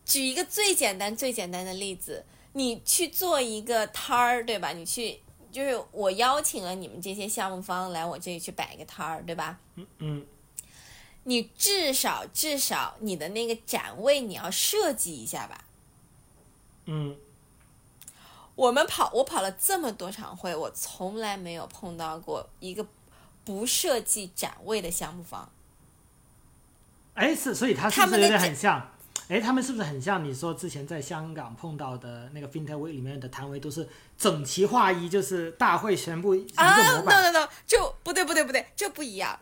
[0.04, 4.70] 举一个最简单、最简单的例子，你去做一个摊儿，对吧？
[4.72, 9.58] 你去就是我邀请了你们这些项目方来我这里去摆一个摊儿，对吧？
[9.74, 10.26] 嗯嗯
[11.24, 15.64] 你至少至少你的那个展位你要设计一下吧。
[16.86, 17.16] 嗯
[18.56, 22.84] 我们跑，我跑了这么多场会，我从来没有碰到过一个
[23.42, 25.50] 不设计展位的项目方。
[27.14, 28.92] 哎，是，所以他是他们的不是有点很像？
[29.28, 39.38] 哎，他们是不是很像你说之前在香港碰到的那个 FinTech Week 里面的摊位，都是整齐划一，就是大会全部一个啊，no 模板？no no，就不对不对不对，这不一样。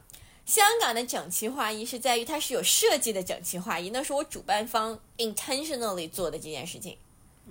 [0.49, 6.97] 香港的整齐划一是在于它是有设计的整齐划一，那是我主办方 intentionally 做的这件事情。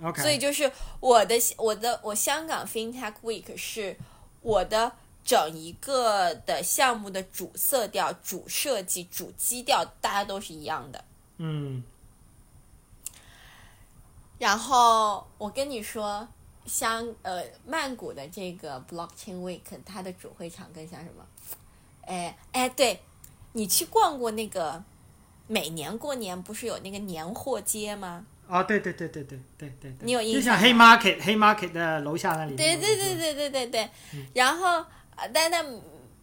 [0.02, 0.68] OK，所以就是
[0.98, 3.96] 我的我的我香港 FinTech Week 是
[4.42, 4.90] 我的
[5.24, 11.04] 整一个的项目的主色调、主设计、主基调，大家都是一样的。
[11.36, 11.84] 嗯
[14.38, 16.26] 然后我跟你说，
[16.66, 21.24] 香呃曼谷的这个 Blockchain Week，它的主会场更像什么？
[22.08, 23.00] 哎哎，对，
[23.52, 24.82] 你去逛过那个
[25.46, 28.24] 每年过年不是有那个年货街吗？
[28.48, 32.56] 哦，对对对对对对对，对你有印象就像象黑 market 黑 market 的楼下那里。
[32.56, 33.14] 对对对。
[33.14, 33.88] 对对对对。
[34.32, 34.84] 然后
[35.16, 35.64] 呃，但但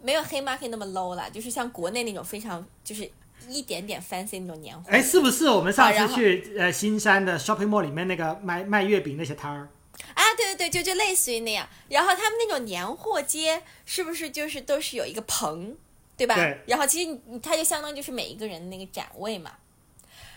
[0.01, 3.07] 没有黑 market 那么 low 了，就是像国内那种非常就是
[3.47, 4.89] 一点点 fancy 那种年货。
[4.89, 9.69] 哎，是不是我们上次去呃新山的 shopping mall 里面那个卖卖月饼那些摊儿？
[10.13, 11.67] 啊，对对对，就就类似于那样。
[11.89, 15.75] 然后他们那种年货街是不是就是都是有一个棚，
[16.17, 16.35] 对吧？
[16.35, 19.51] 对然后其实你它就相当于就是每一个人的那个展位嘛。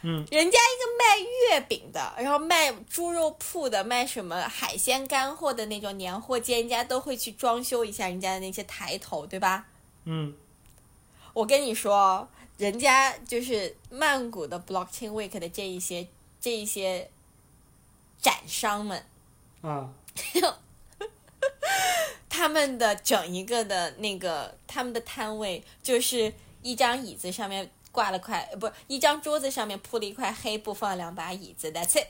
[0.02, 0.26] 嗯。
[0.30, 9.66] 人家一个卖月饼的，然后卖猪肉铺的，卖什么海鲜干货的那种年货街，人家都会去装修一下人家的那些抬头，对吧？
[10.04, 10.34] 嗯
[11.34, 16.08] 我跟你说，人家就是曼谷的 Blockchain Week 的这一些
[16.40, 17.10] 这一些
[18.20, 19.04] 展商们，
[19.62, 19.90] 啊
[22.28, 26.32] 他们的整一个的那个他们的摊位就是
[26.62, 32.06] 一张椅子上面挂了块，不是，一张桌子上面铺了一块黑布，放了两把椅子，That's it。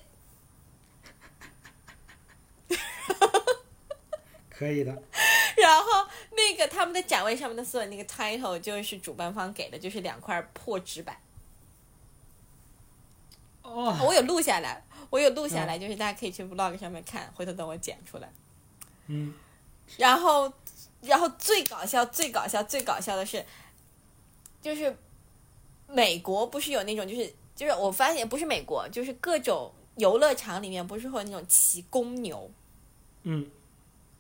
[4.51, 4.91] 可以的。
[5.57, 11.17] 然后那个他们的展位上面的所有那个 title 就是主办方给的，就是两块破纸板。
[13.63, 18.31] 哦，我有录下来，我有录下来，就是大家可以去 vlog 上面看，回头等我剪出来。
[19.07, 19.33] 嗯
[19.97, 20.53] 然后，
[21.01, 23.43] 然后最搞笑、最搞笑、最搞笑的是，
[24.61, 24.95] 就是
[25.87, 32.51] 美国不是有那种，就是就是我发现不是美国，就是各种游乐场里面不是会有那种骑公牛，
[33.23, 33.51] 嗯，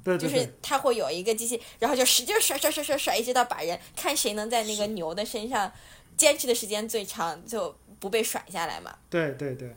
[0.02, 5.70] 对就是它会有一个机器，然后就使劲甩甩甩甩甩，一直到把人看谁能在那个牛的身上
[6.16, 8.96] 坚持的时间最长，就不被甩下来嘛。
[9.10, 9.76] 对对对。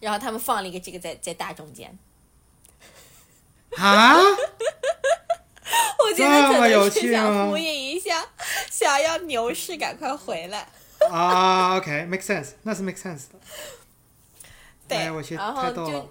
[0.00, 1.96] 然后他们放了一个这个在在大中间，
[3.76, 4.16] 啊？
[6.02, 8.26] 我觉得可能是趣想呼应一下，
[8.68, 10.66] 想要牛市赶快回来。
[11.08, 13.38] 啊，OK，make、sense，那是 make sense 的。
[14.88, 16.10] 对，哎我去然后就。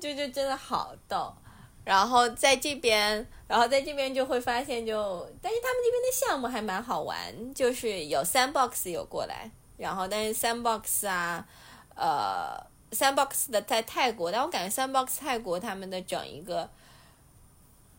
[0.00, 1.34] 就就真的好逗。
[1.82, 11.46] 然后在这边，然后在这边就会发现就，但是他们这边的项目还蛮好玩，就是有 sandbox 有过来，然后但是 sandbox 啊，
[11.94, 12.54] 呃
[12.94, 16.70] Sandbox 的在泰国，但我感觉 Sandbox 泰国他们的整一个，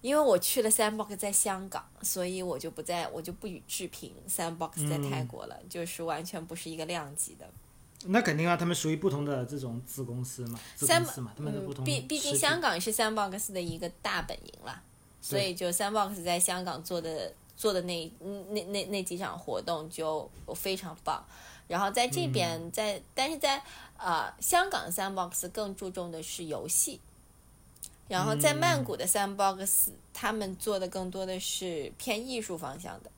[0.01, 7.45] 因为我去了 Sandbox 在香港，所以我就不在我就不予置评 Sandbox 在泰国了，就是完全不是一个量级的。
[8.07, 11.83] 那肯定啊，他们属于不同的这种子公司嘛，子公司嘛，他们的不同。
[11.83, 14.81] 毕毕竟香港是 Sandbox 的一个大本营了，
[15.21, 21.25] 所以就 Sandbox 在香港做的做的那那那那几场活动就非常棒。
[21.67, 23.59] 然后在这边，在但是在
[23.97, 26.99] 呃香港的 Sandbox 更注重的是游戏，
[28.07, 33.11] 然后在曼谷的 Sandbox 他们做的更多的是偏艺术方向的。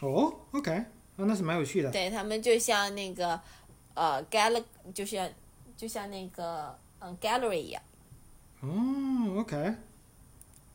[0.00, 1.90] 哦，OK，啊，那是蛮有趣的。
[1.90, 3.38] 对他们就像那个
[3.94, 5.30] 呃 Gal，就像
[5.76, 7.82] 就像那个嗯 Gallery 一样。
[8.60, 9.74] 哦，OK，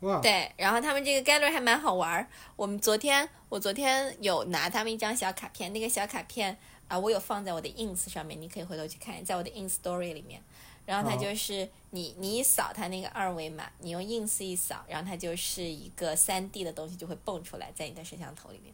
[0.02, 0.22] 哇。
[0.22, 2.28] 对，然后他们这个 Gallery 还蛮好玩儿。
[2.56, 6.58] 我们昨天我昨天有拿他们一张小卡片，那个小卡片。
[6.90, 10.42] 啊，我有放在我的 ins 上面，你可以回头去看，在我的 ins story 里面。
[10.86, 18.74] 然后它就是你，你一扫它那个二维码，你用 ins 一扫，然后它就是一个三 D 的东西就会蹦出来在你的摄像头里面。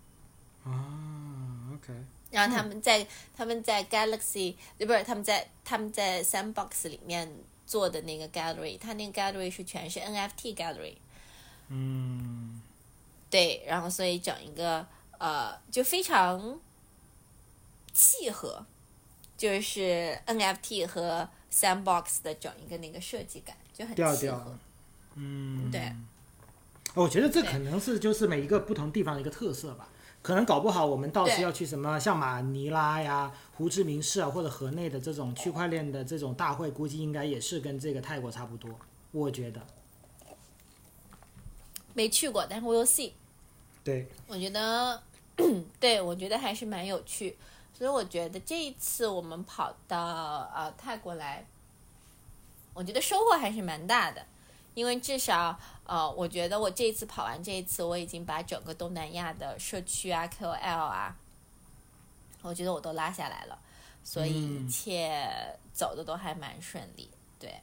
[0.63, 1.93] 啊，OK。
[2.32, 3.05] 然后他们在
[3.36, 7.30] 他们在 Galaxy，不是他们在他们在 Sandbox 里面
[7.68, 10.95] 做的那个 gallery，它那个 gallery 是全是 NFT gallery。
[11.68, 12.61] 嗯。
[13.30, 14.88] 对，然后所以整一个
[15.18, 16.57] 呃就非常。
[17.95, 18.65] 契合，
[19.37, 24.57] 就是 NFT 和 Sandbox 的整一个那个设计感就很契合。
[25.15, 25.95] 嗯，对。
[26.93, 29.87] 我觉得这可能是就是每一个不同地方的一个特色吧。
[30.21, 38.69] 可能搞不好我们到时要去什么像马尼拉呀、胡志明市啊或者河内的这种区块链的这种大会，估计应该也是跟这个泰国差不多。
[39.11, 39.61] 我觉得。
[41.93, 43.11] 没去过，但是我有 see。
[43.83, 44.07] 对。
[44.27, 45.01] 我觉得，
[45.79, 47.37] 对我觉得还是蛮有趣。
[47.78, 51.45] 所以我觉得这一次我们跑到呃泰国来，
[52.73, 54.26] 我觉得收获还是蛮大的，
[54.73, 61.17] 因为至少呃，我觉得我这一次跑完这一次，我已经把整个东南亚的社区啊、KOL 啊，
[62.41, 63.59] 我觉得我都拉下来了，
[64.05, 65.28] 所以一切
[65.73, 67.09] 走的都还蛮顺利。
[67.38, 67.59] 对，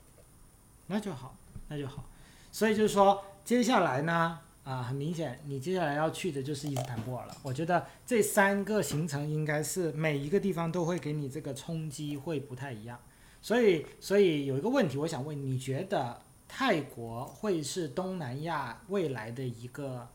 [0.89, 1.35] 那就好，
[1.69, 2.05] 那就好。
[2.53, 4.39] 所以就是说，接下来呢？
[4.65, 7.37] 啊，很明显，你接下来要去的就是伊斯坦布尔了。
[7.43, 12.97] 我觉得这三个行程应该是每一个地方都会给你这个冲击会不太一样。
[13.41, 20.09] 所以，所以有一个问题我想问，你觉得泰国会是东南亚未来的一个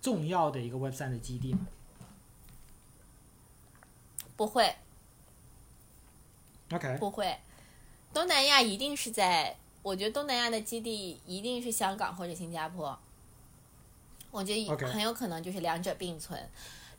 [0.00, 1.66] 重要的一个 Web 三的基地吗？
[4.36, 4.76] 不会。
[6.70, 6.96] OK。
[7.00, 7.36] 不会，
[8.14, 12.96] 东南亚一定是在，我觉得东南亚的基地一定是香港或者新加坡。
[14.30, 16.38] 我觉得很有可能就是两者并存，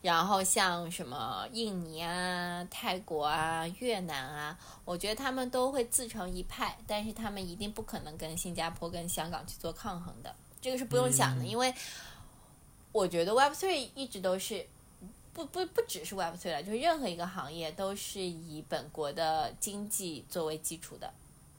[0.02, 11.74] 然后像什么印尼啊、泰国啊、越南啊，我觉得他们都会自成一派，但是他们一定不可能跟新加坡、跟香港去做抗衡的，这个是不用想的，因为
[12.92, 14.66] 我觉得 Web Three 一直都是
[15.32, 21.14] 不不不只是 Web Three 了，就是任何一个行业都是以本国的经济作为基础的。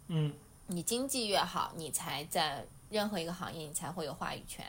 [0.08, 0.32] 嗯，
[0.66, 4.66] 你经济越好，你才在任何一个行业你才会有话语权。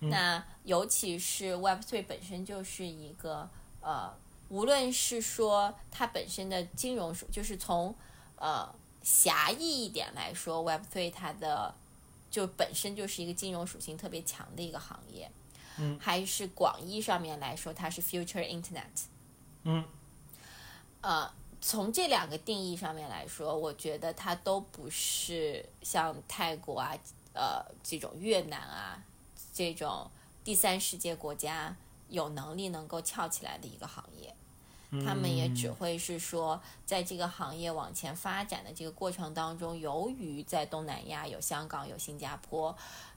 [0.00, 4.14] 那尤其是 Web Three 本身就是一个呃，
[4.48, 7.92] 无论是说它本身的金融属，就是从
[8.36, 8.72] 呃
[9.02, 11.74] 狭义一点来说，Web Three 它的
[12.30, 15.28] 就本身就是一个金融属性特别强的一个行业，
[15.78, 18.84] 嗯，还是广义上面来说，它是 Future Internet，
[19.64, 19.84] 嗯，
[21.00, 21.28] 呃，
[21.60, 26.96] 从这两个定义上面来说，我觉得它都不是像泰国啊，
[27.32, 29.02] 呃，这种越南啊。
[29.58, 30.08] 这种
[30.44, 31.74] 第三世界国家
[32.08, 34.32] 有能力能够翘起来的一个行业，
[35.04, 42.72] 他们也只会是说，在这个行业往前发展的这个过程当中，由于在东南亚有香港有新加坡，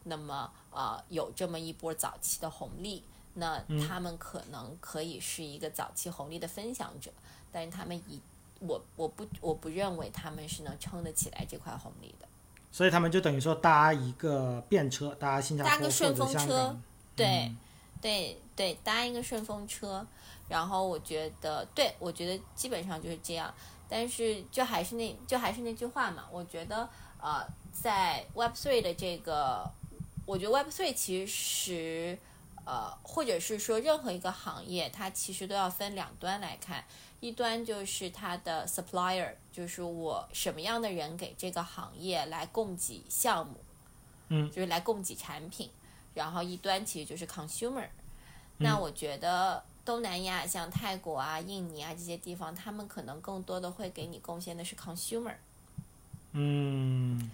[0.05, 3.03] 那么呃有这么一波早期的红利，
[3.35, 7.11] 那他们可能可以是一个早期红利的分享者，
[7.51, 8.19] 但是他们以
[8.61, 12.27] 我我不我不认为他们是能撑得起来这块红利的。
[12.71, 16.75] 所以他们就等于说搭一个便车，搭新加坡搭个顺风车，
[17.15, 17.57] 对，嗯，
[18.01, 20.05] 对对，搭一个顺风车。
[20.47, 23.53] 然后我觉得，对我觉得基本上就是这样。
[23.87, 26.87] 但是就还是那就还是那句话嘛，我觉得
[27.21, 29.69] 呃，在 Web Three 的这个，
[30.25, 32.17] 我觉得 Web Three 其实
[32.65, 36.83] 呃，或者是说任何一个行业，它其实都要分两端来看。
[37.19, 43.55] 一端就是它的 supplier，就是我什么样的人给这个行业来供给项目，
[44.29, 45.69] 嗯，就是来供给产品。
[46.13, 47.87] 然后一端其实就是 consumer。
[48.57, 55.35] 那我觉得东南亚像泰国啊、印尼啊这些地方，他们可能更多的会给你贡献的是 consumer。
[56.33, 57.29] 嗯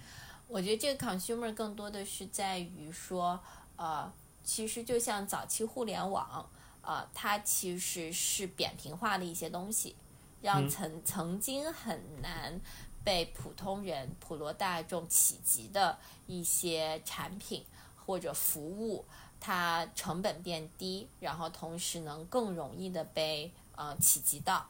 [0.46, 3.38] 我觉得这个 consumer 更多的是在于说，
[3.76, 4.10] 呃，
[4.42, 6.48] 其实就像早期互联网，
[6.80, 9.94] 呃，它其实是扁平化的一些东西，
[10.40, 12.60] 让嗯曾曾经很难
[13.04, 17.64] 被普通人、普罗大众企及的一些产品
[18.06, 19.04] 或者服务，
[19.40, 24.68] 它成本变低，然后同时能更容易的被呃企及到。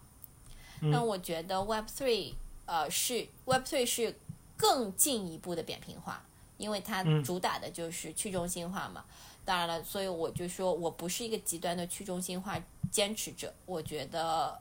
[0.81, 2.35] 嗯那我觉得 Web Three
[2.67, 4.17] 呃是 Web Three 是
[4.57, 6.25] 更进一步的扁平化，
[6.57, 9.05] 因为它嗯主打的就是去中心化嘛。
[9.45, 12.63] 当然了，所以我就说我不是一个极端的去中心化
[12.93, 14.61] 坚持者，我觉得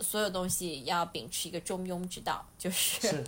[0.00, 3.24] 所有东西要秉持一个中庸之道，就是是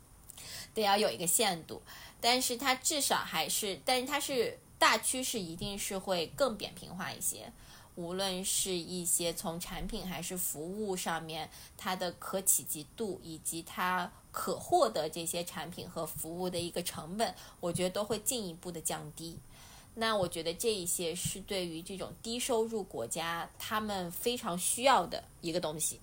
[0.74, 1.80] 得要有一个限度，
[2.20, 7.52] 但是它至少还是，但是它是大趋势，一定是会更扁平化一些。
[7.96, 19.38] 无论是一些从产品还是服务上面，它的可企及度以及它可获得这些产品和服务的一个成本，我觉得都会进一步的降低。
[19.94, 26.00] 那我觉得这一些是对于这种低收入国家他们非常需要的一个东西，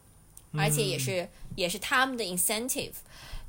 [0.53, 2.93] 而且也是、也是他们的 incentive。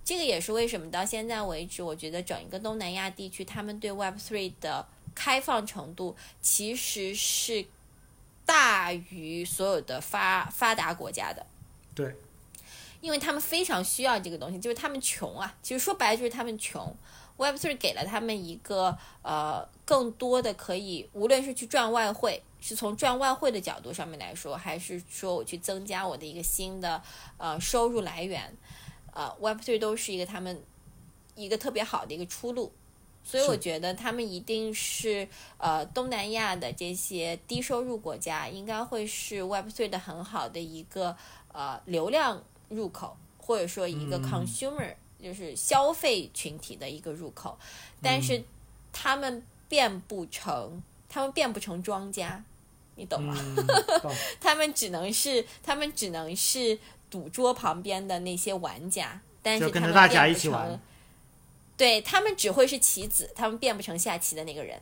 [0.05, 4.85] 这个也是为什么到现在为止，我觉得整一个东南亚地区，他们对 Web Three 的
[5.15, 7.65] 开放程度其实是
[8.45, 11.47] 大于所有的发发达国家的。
[11.95, 12.17] 对，
[13.03, 15.55] 因为他们非常需要这个东西，就是他们穷啊。
[15.61, 16.97] 其实说白了就是他们穷。
[17.39, 27.03] Web Three 给了他们一个呃更多的可以，无论是去赚外汇，是从赚外汇的角度上面来说，还是说我去增加我的一个新的
[27.39, 28.55] 呃收入来源，
[29.13, 30.63] 呃，Web Three 都是一个他们
[31.35, 32.71] 一个特别好的一个出路。
[33.25, 35.27] 所以我觉得他们一定是
[35.57, 41.17] 呃东南亚的这些低收入国家，应该会是 Web Three 的很好的一个
[41.53, 42.45] 呃流量
[42.75, 47.59] 入口，或者说一个嗯 consumer、就是消费群体的一个入口，
[48.03, 48.43] 但是
[48.93, 52.43] 他们变不成，他们变不成庄家，
[52.97, 53.35] 你懂吗？
[53.39, 53.57] 嗯，
[54.03, 60.81] 懂，他们只能是他们只能是赌桌旁边的那些玩家，但是跟他们着大家变不成一起玩。
[61.77, 64.81] 对他们只会是棋子，他们变不成下棋的那个人。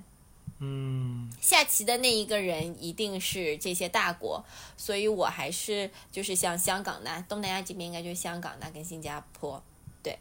[0.61, 1.29] 嗯。
[1.41, 4.45] 下棋的那一个人一定是这些大国，
[4.77, 9.63] 所以我还是就是像香港那东南亚这边应该就是香港那跟新加坡，
[10.03, 10.19] 对。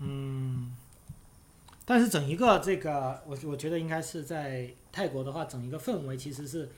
[0.00, 0.76] 嗯。
[1.88, 6.68] 但是整一个这个，我我觉得应该是在泰国的话，整一个氛围其实是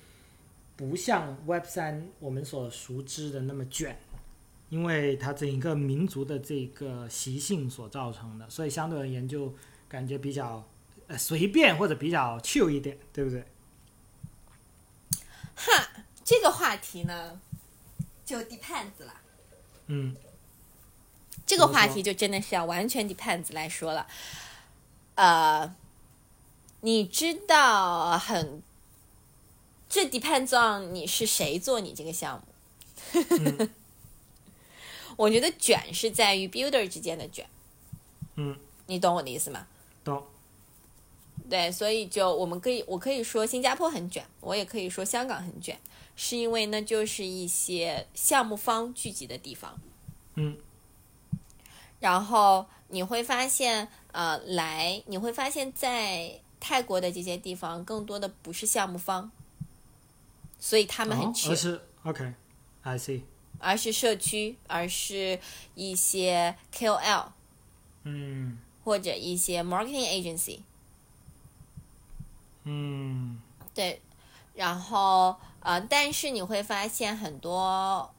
[0.76, 3.98] 不像 Web 三我们所熟知的那么卷，
[4.68, 9.54] 因为它整一个民族的这个习性所造成的，所以相对而言就
[9.88, 10.62] 感觉比较
[11.09, 13.44] 呃随便或者比较 chill 一点，对不对？
[15.56, 15.88] 哈
[16.24, 17.40] 这个话题呢
[18.24, 19.20] 就 depends 了。
[19.86, 20.14] 嗯
[21.46, 24.06] 这个话题就真的是要完全 depends 来说了。
[25.14, 25.74] 呃，
[26.82, 28.62] 你知道很，
[29.88, 33.22] 这 depends on 你是谁做你这个项目。
[33.30, 33.70] 嗯
[35.16, 37.48] 我觉得卷是在于 builder 之间的卷。
[38.36, 38.56] 嗯，
[38.86, 39.66] 你懂我的意思吗？
[40.04, 40.24] 懂。
[41.49, 45.78] 对，所以就我们可以，我可以说新加坡很卷，我也可以说香港很卷，
[46.14, 49.80] 是因为呢，就是一些项目方聚集的地方。
[50.34, 50.57] 嗯
[52.01, 59.30] 然后你会发现，呃，来你会发现在泰国的这些地方，更多的不是项目方，
[60.61, 63.22] 所以他们很哦缺，而是 OK，I see。
[63.59, 65.40] 而是社区，而是
[65.74, 67.24] 一些 KOL
[68.05, 70.61] 嗯或者一些 marketing agency。
[72.68, 73.40] 嗯
[73.74, 74.00] 对，
[74.54, 78.14] 然后呃，但是你会发现很多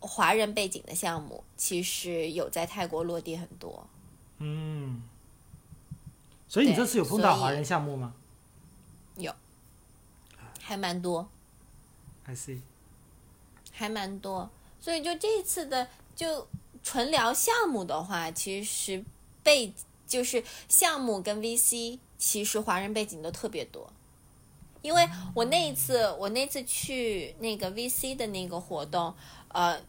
[0.00, 3.86] 华人背景的项目，其实有在泰国落地很多。
[4.38, 5.02] 嗯。
[6.46, 8.14] 所以你这次有碰到华人项目吗
[9.16, 9.34] 有
[10.62, 11.28] 还蛮多
[12.24, 12.60] ，？I see。
[13.70, 14.50] 还蛮多。
[14.80, 16.48] 所以就这次的就
[16.82, 19.04] 纯聊项目的话，其实
[19.42, 19.74] 背
[20.06, 23.90] 就是项目跟 VC，其实华人背景都特别多。
[24.82, 29.14] 因为我那一次，我那次去那个 VC 的那个活动，
[29.48, 29.80] 呃，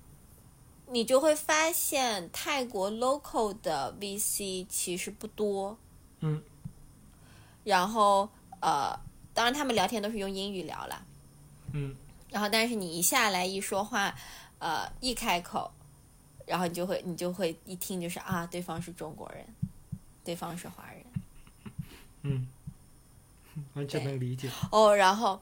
[0.88, 5.78] 你就会发现泰国 local 的 VC 其实不多。
[6.22, 6.42] 嗯。
[7.64, 8.28] 然后
[8.62, 9.00] 呃，
[9.34, 11.04] 当然他们聊天都是用英语聊啦。
[11.74, 11.96] 嗯
[12.32, 14.16] 然后但是你一下来一说话，
[14.58, 15.72] 呃，一开口，
[16.48, 19.46] 然后你就会你就会一听就是啊，对方是中国人，
[20.24, 20.99] 对方是华人。
[22.24, 22.48] 嗯，
[23.74, 24.50] 完全能理解。
[24.72, 25.42] 哦，然后，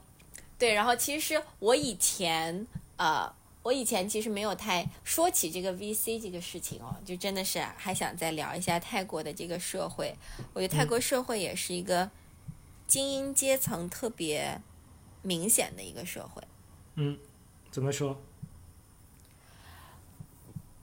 [0.58, 2.66] 对，然后其实我以前
[2.96, 10.16] 呃，我以前其实没有太说起这个 VC 这个事情哦，就真的是还想再聊一下泰国的这个社会。
[10.52, 12.10] 我觉得泰国社会也是一个
[12.86, 14.60] 精英阶层特别
[15.22, 16.42] 明显的一个社会。
[16.94, 17.18] 嗯，
[17.70, 18.20] 怎么说？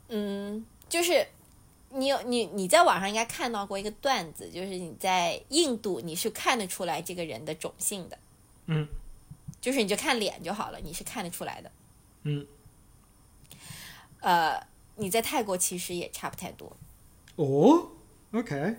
[0.10, 1.28] 嗯，就是
[1.96, 8.18] 你有你你在网上应该看到过一个段子，就是你在印度你是看得出来这个人的种姓的。
[8.66, 8.88] 嗯，
[9.62, 11.72] 就是你就看脸就好了，你是看得出来的。
[12.24, 12.48] 嗯。
[14.22, 14.66] 呃，
[14.96, 16.76] 你在泰国其实也差不太多。
[17.36, 17.89] 哦
[18.34, 18.76] ，OK，I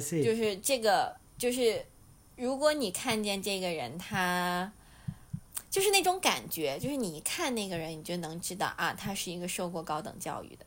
[0.00, 0.24] see。
[0.24, 1.86] 就是这个，就是
[2.34, 4.72] 如果你看见这个人，他
[5.70, 10.66] 就是那种感觉，就是你一看那个人，你就能知道啊，他是一个受过高等教育的。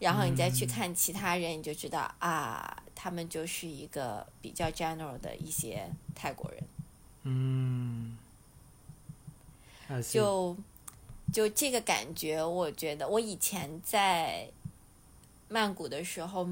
[0.00, 6.64] 然后你再去看其他人，你就知道啊，他们就是一个比较 general 的一些泰国人。
[7.22, 8.18] 嗯，
[10.10, 10.56] 就。
[11.32, 14.48] 就这个感觉，我觉得我以前在
[15.48, 16.44] 曼谷的时候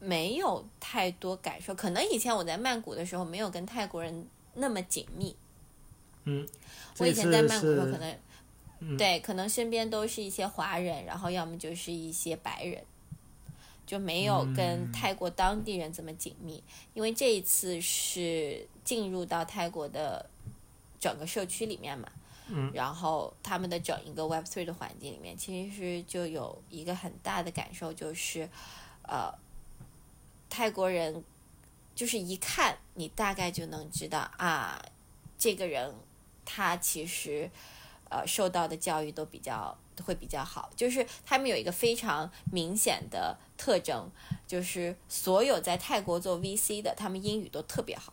[0.00, 5.36] 没有太多感受，可能以前我在曼谷的时候没有跟泰国人那么紧密。
[6.24, 6.44] 嗯，
[6.98, 8.18] 我以前在曼谷的时候可能
[8.96, 12.84] 对，可能身边都是一些华人，然后要么就是一些白人，
[13.86, 16.62] 就没有跟泰国当地人这么紧密。
[16.94, 20.28] 因为这一次是进入到泰国的
[21.00, 22.08] 整个社区里面嘛。
[22.72, 28.48] 然后他们的整一个 Web Three 的环境里面，其实就有一个很大的感受，就是，
[29.02, 29.30] 呃，
[30.48, 31.22] 泰国人
[31.94, 34.82] 就是一看你大概就能知道啊，
[35.36, 35.94] 这个人
[36.46, 37.50] 他其实
[38.08, 44.10] 呃受到的教育都比较会比较好，就是他们有一个非常明显的特征，
[44.46, 48.12] 就是所有在泰国做 VC 的，他们英语都特别好。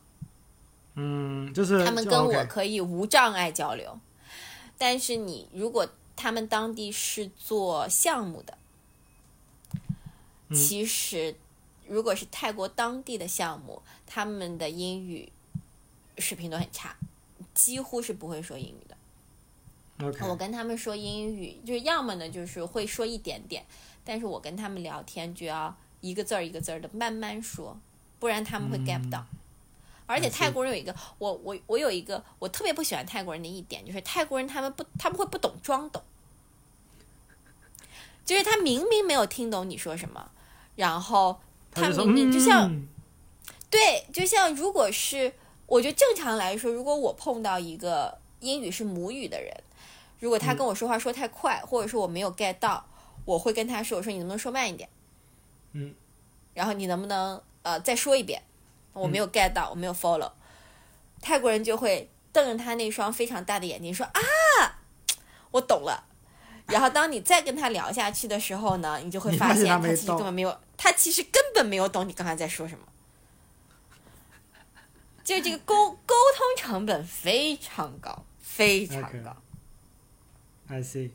[0.95, 3.99] 嗯，就是他们跟我可以无障碍交流。
[4.77, 8.57] 但是你如果他们当地是做项目的，
[10.53, 11.35] 其实
[11.87, 15.31] 如果是泰国当地的项目，他们的英语
[16.17, 16.95] 水平都很差，
[17.53, 18.94] 几乎是不会说英语的。
[20.21, 23.65] 我跟他们说英语，就是要么呢就是会说一点点，
[24.03, 27.79] 但是我跟他们聊天就要一个字儿一个字儿的慢慢说，
[28.19, 29.25] 不然他们会 get 不到。
[30.07, 36.03] 而且泰国人有一个，我我我有一个我特别不喜欢泰国人的一点，就是泰国人他们不他们会不懂装懂，
[38.23, 40.29] 就是他明明没有听懂你说什么，
[40.75, 41.39] 然后
[41.71, 42.85] 他明明就像，
[43.71, 45.33] 对，就像如果是
[45.65, 49.63] 我觉得正常来说，如果我碰到一个英语是母语的人，
[50.25, 52.83] 如果他跟我说话说太快，或者说我没有 get 到，
[53.25, 54.89] 我会跟他说，我说你能不能说慢一点，
[55.73, 55.93] 嗯，
[56.55, 58.41] 然后你能不能呃再说一遍。
[58.93, 60.31] 我没有 get 到，我没有 follow，
[61.21, 64.19] 泰国人就会瞪着他那双非常大的眼睛说啊，
[65.51, 66.03] 我懂了。
[66.65, 72.83] 然后当你再跟他聊下去的时候呢，你就会发现他其实根本没有，他其实根本没有懂你刚才在说什么。
[75.23, 79.37] 就这个沟沟通成本非常高，非常高。
[80.67, 81.11] I see，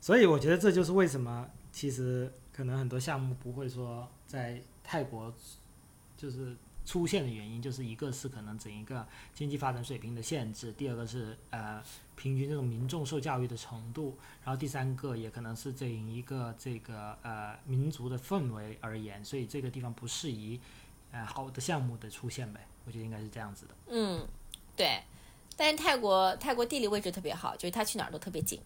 [0.00, 5.32] 所以我觉得这就是为什么其实可能很多项目不会说在泰国
[6.16, 6.56] 就是。
[6.84, 11.80] 出现的原因就是一个是可能整一个经济发展水平的限制，第二个是呃
[12.16, 20.60] 平均这种民众受教育的程度，然后第三个也可能是整一个这个呃民族的氛围而言，所以这个地方不适宜
[21.12, 23.74] 呃好的项目的出现呗，我觉得应该是这样子的。
[23.86, 24.26] 嗯，
[24.74, 25.00] 对，
[25.56, 28.60] 但是泰国泰国地理位置特别好，就是它去哪儿都特别近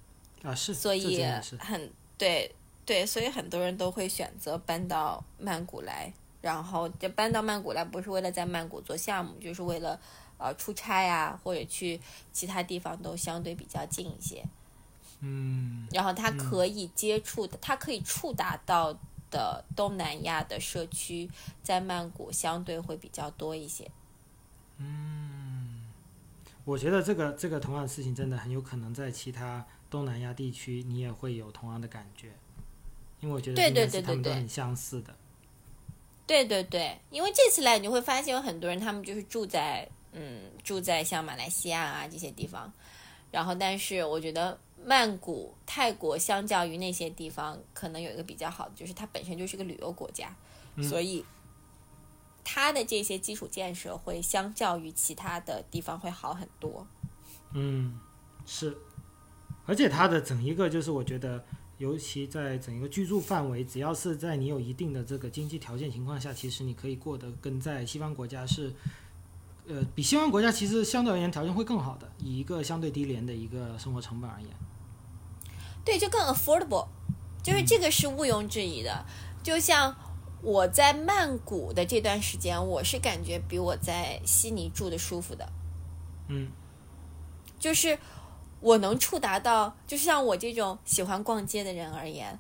[0.46, 1.22] 啊，是，所以
[1.58, 6.12] 很对对，所以很多人都会选择搬到曼谷来。
[6.42, 9.98] 然后就搬到曼谷来，不是为了在曼谷做项目，就是为了，
[10.38, 14.44] 呃，出差啊，或者去其他地方都相对比较近一些。
[15.20, 15.88] 嗯。
[15.90, 18.96] 然后他可以接触的，他可以触达到
[19.28, 21.28] 的东南亚的社区，
[21.64, 23.90] 在曼谷相对会比较多一些。
[24.76, 25.82] 嗯，
[26.64, 32.32] 我觉得这个这个同样的事情真的很有可能在其他东南亚地区，你也会有同样的感觉，
[33.20, 35.14] 因为我觉得对对对对对，很相似的。
[36.26, 42.72] 对对对，因为这次来你会发现有很多人，他们就是住在嗯住在像马来西亚啊这些地方，
[43.30, 50.34] 然后但是我觉得曼谷泰国相较于那些地方，可能有一个比较好的，就是它本身就是个旅游国家，
[50.82, 51.24] 所以
[52.42, 56.84] 它的这些基础建设会相较于其他的地方会好很多。
[57.52, 58.00] 嗯，
[58.44, 58.76] 是，
[59.66, 61.44] 而且它的整一个就是我觉得。
[61.78, 68.72] 尤其在整一个居住范围，只要是在你有一定的这个经济条件情况下，其实你可以过得跟在西方国家是
[69.68, 74.48] 呃，比西方国家其实相对而言条件会更好的，以一个相对低廉的一个生活成本而言。
[75.84, 76.88] 对，就更 affordable，
[77.42, 79.04] 就是这个是毋庸置疑的。
[79.42, 79.94] 就像
[80.40, 85.46] 我在曼谷的这段时间，我是感觉比我在悉尼住的舒服的。
[86.28, 86.48] 嗯，
[87.58, 87.98] 就是
[88.66, 92.36] 我能触达到，就像我这种喜欢逛街的人而言，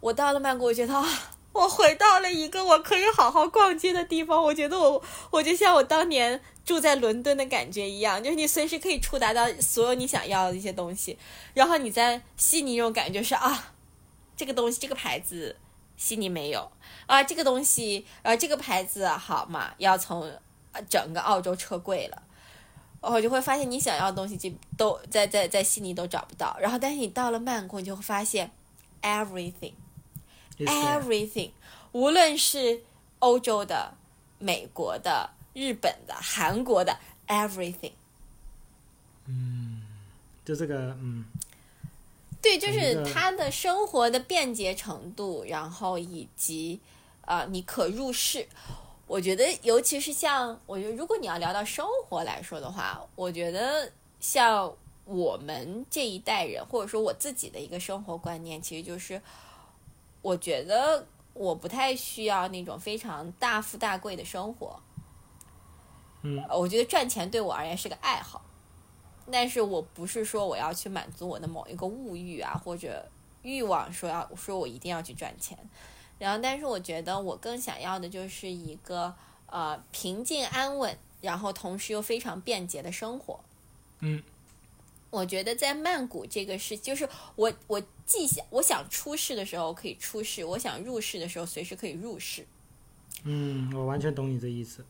[0.00, 1.06] 我到了曼谷，我觉得啊，
[1.52, 4.42] 我回到了一个我可以好好逛街的地方。
[4.42, 5.00] 我觉得我，
[5.30, 11.16] 我就像我当年住在伦敦的感觉一样，就是你随时可以触达到所有你想要的一些东西。
[11.54, 13.72] 然后你在悉尼那种感觉是啊，
[14.36, 15.54] 这个东西这个牌子
[15.96, 16.68] 悉尼没有
[17.06, 20.28] 啊，这个东西啊这个牌子好嘛，要从
[20.90, 22.20] 整个澳洲撤柜了。
[23.00, 28.50] 我就会发现你想要的东西就都在在在悉尼都找不到，然后但是你到了曼谷，你就会发现
[29.02, 29.72] everything
[30.58, 31.50] Is there- everything，
[31.92, 32.82] 无论是
[33.20, 33.94] 欧洲的、
[34.38, 37.92] 美国的、日本的、韩国的 everything，
[39.26, 39.82] 嗯
[40.44, 41.24] 就这个，嗯，
[42.42, 46.80] 对，就是一个它的生活的便捷程度，然后以及
[47.26, 48.48] 呃你可入世。
[49.08, 53.90] 我觉得，尤其是像我觉得，如果你要聊到生活来说的话，我觉得
[54.20, 54.70] 像
[55.06, 59.20] 我们这一代人，或者说我自己的一个生活观念，其实就是，
[60.20, 64.78] 我觉得我不太需要那种非常大富大贵的生活。
[66.22, 68.44] 嗯呃，我觉得赚钱对我而言是个爱好，
[69.32, 73.08] 但是我不是说我要去满足我的某一个物欲啊，或者
[73.42, 75.56] 欲望，说要说我一定要去赚钱。
[76.18, 79.14] 然后，但是我觉得我更想要的就是一个
[79.46, 83.38] 呃平静安稳，然后同时又非常便捷的生活。
[84.00, 84.22] 嗯，
[85.10, 92.46] 我觉得在曼谷这个是，就是我我既想我想出世的时候可以出世，我想入世的时候随时可以入世。
[93.24, 94.84] 嗯，我完全懂你这意思。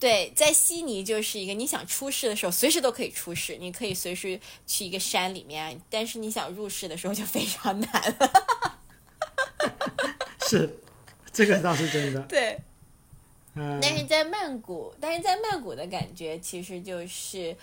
[0.00, 8.78] 对，在悉尼就是一个你想出世的时候随时都可以出世，你可以随时去一个山里面，但是你想入世的时候就非常难了。
[10.48, 10.78] 是，
[11.32, 12.20] 这个倒是真的。
[12.22, 12.58] 对。
[13.54, 17.56] 嗯，但是在曼谷，但是在曼谷的感觉其实就是，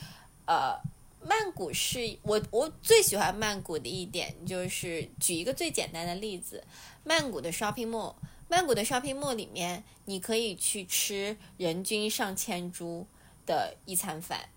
[0.45, 0.77] 呃，
[1.23, 6.61] 曼谷是我我最喜欢曼谷的一点就是，举一个最简单的例子，
[7.05, 8.13] 曼谷的 shopping mall，
[8.49, 13.07] 曼谷的 shopping mall 里面，你可以去吃人均上千铢
[13.45, 14.49] 的一餐饭，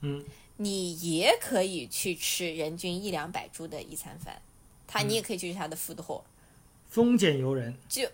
[0.00, 0.24] 嗯，
[0.56, 4.40] 你也可以去吃人均一两百铢的一餐饭，
[4.86, 6.22] 它你也可以去吃它的 food hall。
[6.88, 7.76] 丰俭由人。
[7.88, 8.10] 就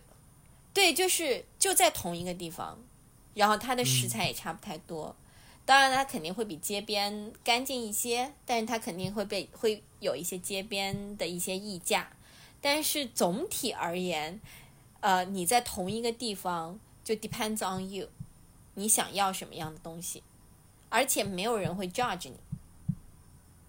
[0.73, 2.79] 对，就是就在同一个地方，
[3.35, 5.15] 然后它的食材也差不太多。
[5.67, 12.11] 当然，它肯定会比街边干净一些，但是它肯定会被会有一些街边的一些溢价。
[12.61, 14.41] 但是总体而言，
[15.01, 18.09] 呃，你在同一个地方就 depends on you，
[18.75, 20.23] 你想要什么样的东西，
[20.89, 22.37] 而且没有人会 judge 你，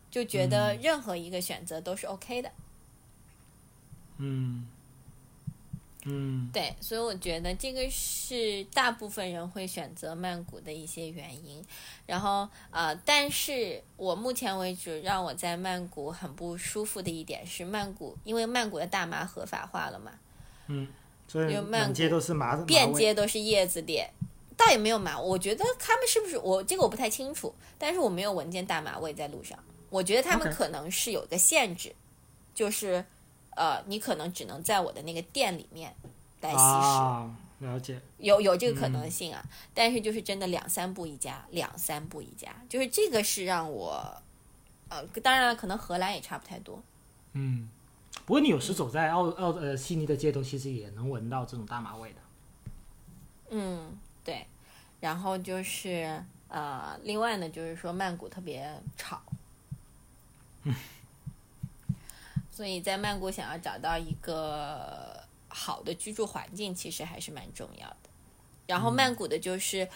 [0.09, 2.51] 就觉得任何一个选择都是 OK 的。
[4.17, 4.67] 嗯
[6.07, 11.63] 嗯对，所以我觉得这个是大部分人会选择曼谷的一些原因。
[12.05, 20.11] 然后呃，但是我目前为止让我在曼谷很不舒服的一点是，曼谷因为曼谷的大麻合法化了嘛，
[20.67, 20.87] 嗯，
[21.27, 22.93] 所以因为曼满街都是麻麻遍。
[22.93, 24.07] 街都是叶子店，
[24.55, 25.19] 倒也没有麻。
[25.19, 29.57] 我觉得他们是不是我这个我不太清楚，但是我没有闻见大麻味在路上。
[29.89, 31.95] 我觉得他们可能是有一个限制
[32.53, 33.03] 就是
[33.55, 35.95] 呃，你可能只能在我的那个店里面
[36.41, 36.61] 来吸食。
[36.61, 37.99] 啊，了解。
[38.17, 44.21] 有有这个可能性啊，但是就是真的两三步一家，两三步一家，就是这个是让我，
[44.89, 46.81] 呃，当然了，可能荷兰也差不太多。
[47.33, 47.69] 嗯，
[48.25, 52.19] 不过你有时走在澳澳呃悉尼的街头，其实也能闻到这种大麻味的。
[53.49, 54.45] 嗯，对。
[55.01, 58.67] 然后就是呃，另外呢，就是说曼谷特别
[58.97, 59.21] 吵，
[62.55, 68.09] 所以在曼谷想要找到一个好的居住环境，其实还是蛮重要的。
[68.65, 69.89] 然后曼谷的就是、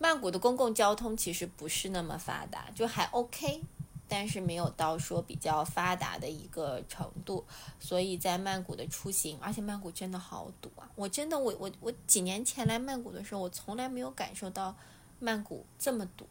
[0.00, 3.62] 曼谷的公共交通其实不是那么发达，就还 OK，
[4.08, 7.44] 但是没有到说比较发达的一个程度。
[7.78, 10.90] 所以在曼谷的出行，而且曼谷真的好堵啊！
[10.96, 14.74] 我真的，我我我几年前来曼谷的时候，我从来没有感受到
[15.20, 16.26] 曼谷这么堵。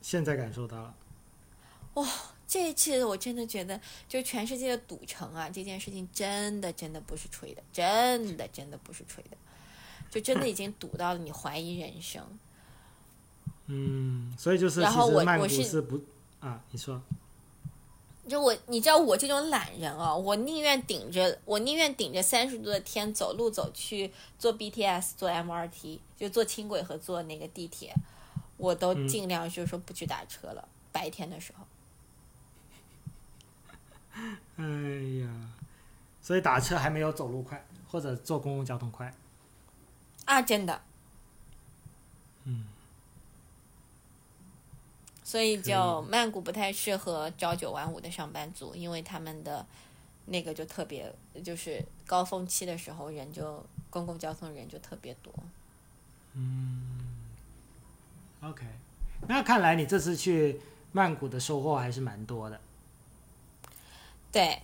[0.00, 0.94] 现在感受到了。
[2.52, 9.36] 这一次我真的觉得，就全世界的赌城啊，这件事情真的真的不是吹的，真的真的不是吹的，
[10.10, 12.22] 就真的已经堵到了你怀疑人生。
[13.68, 15.98] 嗯，所以就是然后我我是是不
[16.40, 16.62] 啊？
[16.72, 17.00] 你说
[18.28, 27.94] 就我，你知道我这种懒人啊，我宁愿顶着我宁愿顶着三十度的天走路走去坐 BTS、坐 MRT，就坐轻轨和坐那个地铁，
[28.58, 30.68] 我都尽量就是说不去打车了。
[30.92, 31.64] 白天的时候，
[34.56, 34.64] 哎
[35.20, 35.28] 呀，
[36.20, 39.12] 所以打车还没有走路快，或者坐公共交通快
[40.24, 40.40] 啊！
[40.42, 40.80] 真的，
[42.44, 42.66] 嗯。
[45.24, 49.64] 所以就曼谷不太适合朝九晚五的上班族，因为他们的
[50.26, 51.10] 那个就特别，
[51.42, 55.32] 就是高峰期的时候人就公共交通人就特别多。
[56.34, 57.00] 嗯
[58.42, 58.66] ，OK，
[59.26, 60.60] 那看来你这次去
[60.92, 62.60] 曼谷的收获还是蛮多的。
[64.32, 64.62] 对，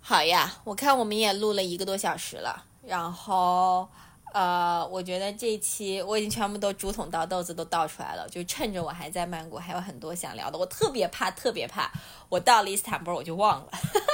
[0.00, 3.88] 好呀，我看我们也录了一个多小时了，然后。
[4.32, 10.56] 呃，我觉得这期我已经全部都竹筒倒豆子都倒出来了，就趁着我还在曼谷，还有很多想聊的。
[10.56, 11.90] 我特别怕，特别怕，
[12.28, 13.72] 我到了伊斯坦布尔我就忘了。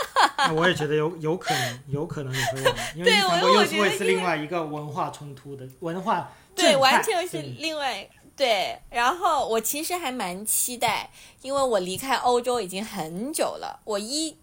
[0.56, 6.32] 我也觉得有有可能，有可能你会忘， 因为伊斯坦布尔又是会是另外一个文化冲突的文化。
[6.54, 8.78] 对，完全是另外对。
[8.90, 11.10] 然后我其实还蛮期待，
[11.42, 14.36] 因为我离开欧洲已经很久了，我一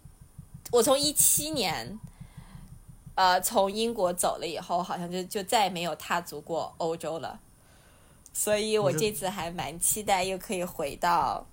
[0.72, 2.00] 我从一七年。
[3.16, 7.40] 呃，从英国走了以后，好像就就再也没有踏足过欧洲了，
[8.34, 11.46] 所以我这次还蛮期待，又可以回到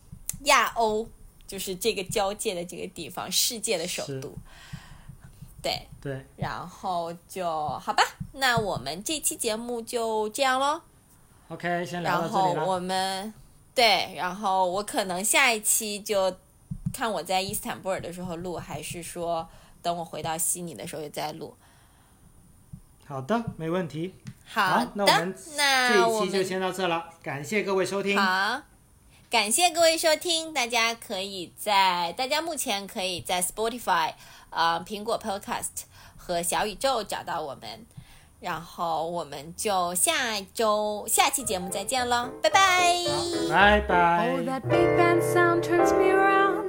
[0.44, 1.06] 亚欧，
[1.46, 4.32] 就是这个交界的这个地方，世界的首都。
[5.60, 7.46] 对对，然后就
[7.78, 8.02] 好吧，
[8.32, 10.80] 那我们这期节目就这样喽。
[11.50, 13.34] OK，先聊到这里然后我们
[13.74, 16.34] 对，然后我可能下一期就
[16.92, 19.48] 看我在伊斯坦布尔的时候录，还是说。
[19.82, 21.56] 等我回到悉尼的时候再录。
[23.06, 24.14] 好的，没问题。
[24.44, 28.14] 好的，那我们这一期就先到这了，感谢各位收听。
[28.14, 28.60] 好，
[29.30, 34.12] 感谢各位收听，大家可以在大家目前可以在 Spotify、
[34.50, 37.86] 呃苹果 Podcast 和小宇宙找到我们，
[38.39, 40.11] 然后我们就下
[40.53, 42.93] 周下期节目再见了，拜拜，
[43.49, 44.35] 拜拜。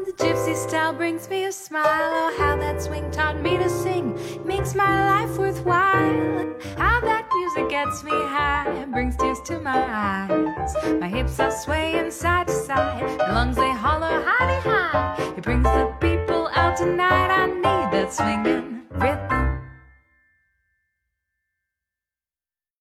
[0.06, 1.84] The gypsy style brings me a smile.
[1.84, 4.14] Oh, how that swing taught me to sing
[4.46, 6.54] makes my life worthwhile.
[6.78, 10.74] How that music gets me high, brings tears to my eyes.
[11.00, 15.16] My hips are swaying side to side, my lungs they holler high high.
[15.36, 17.28] It brings the people out tonight.
[17.28, 18.82] I need that swinging.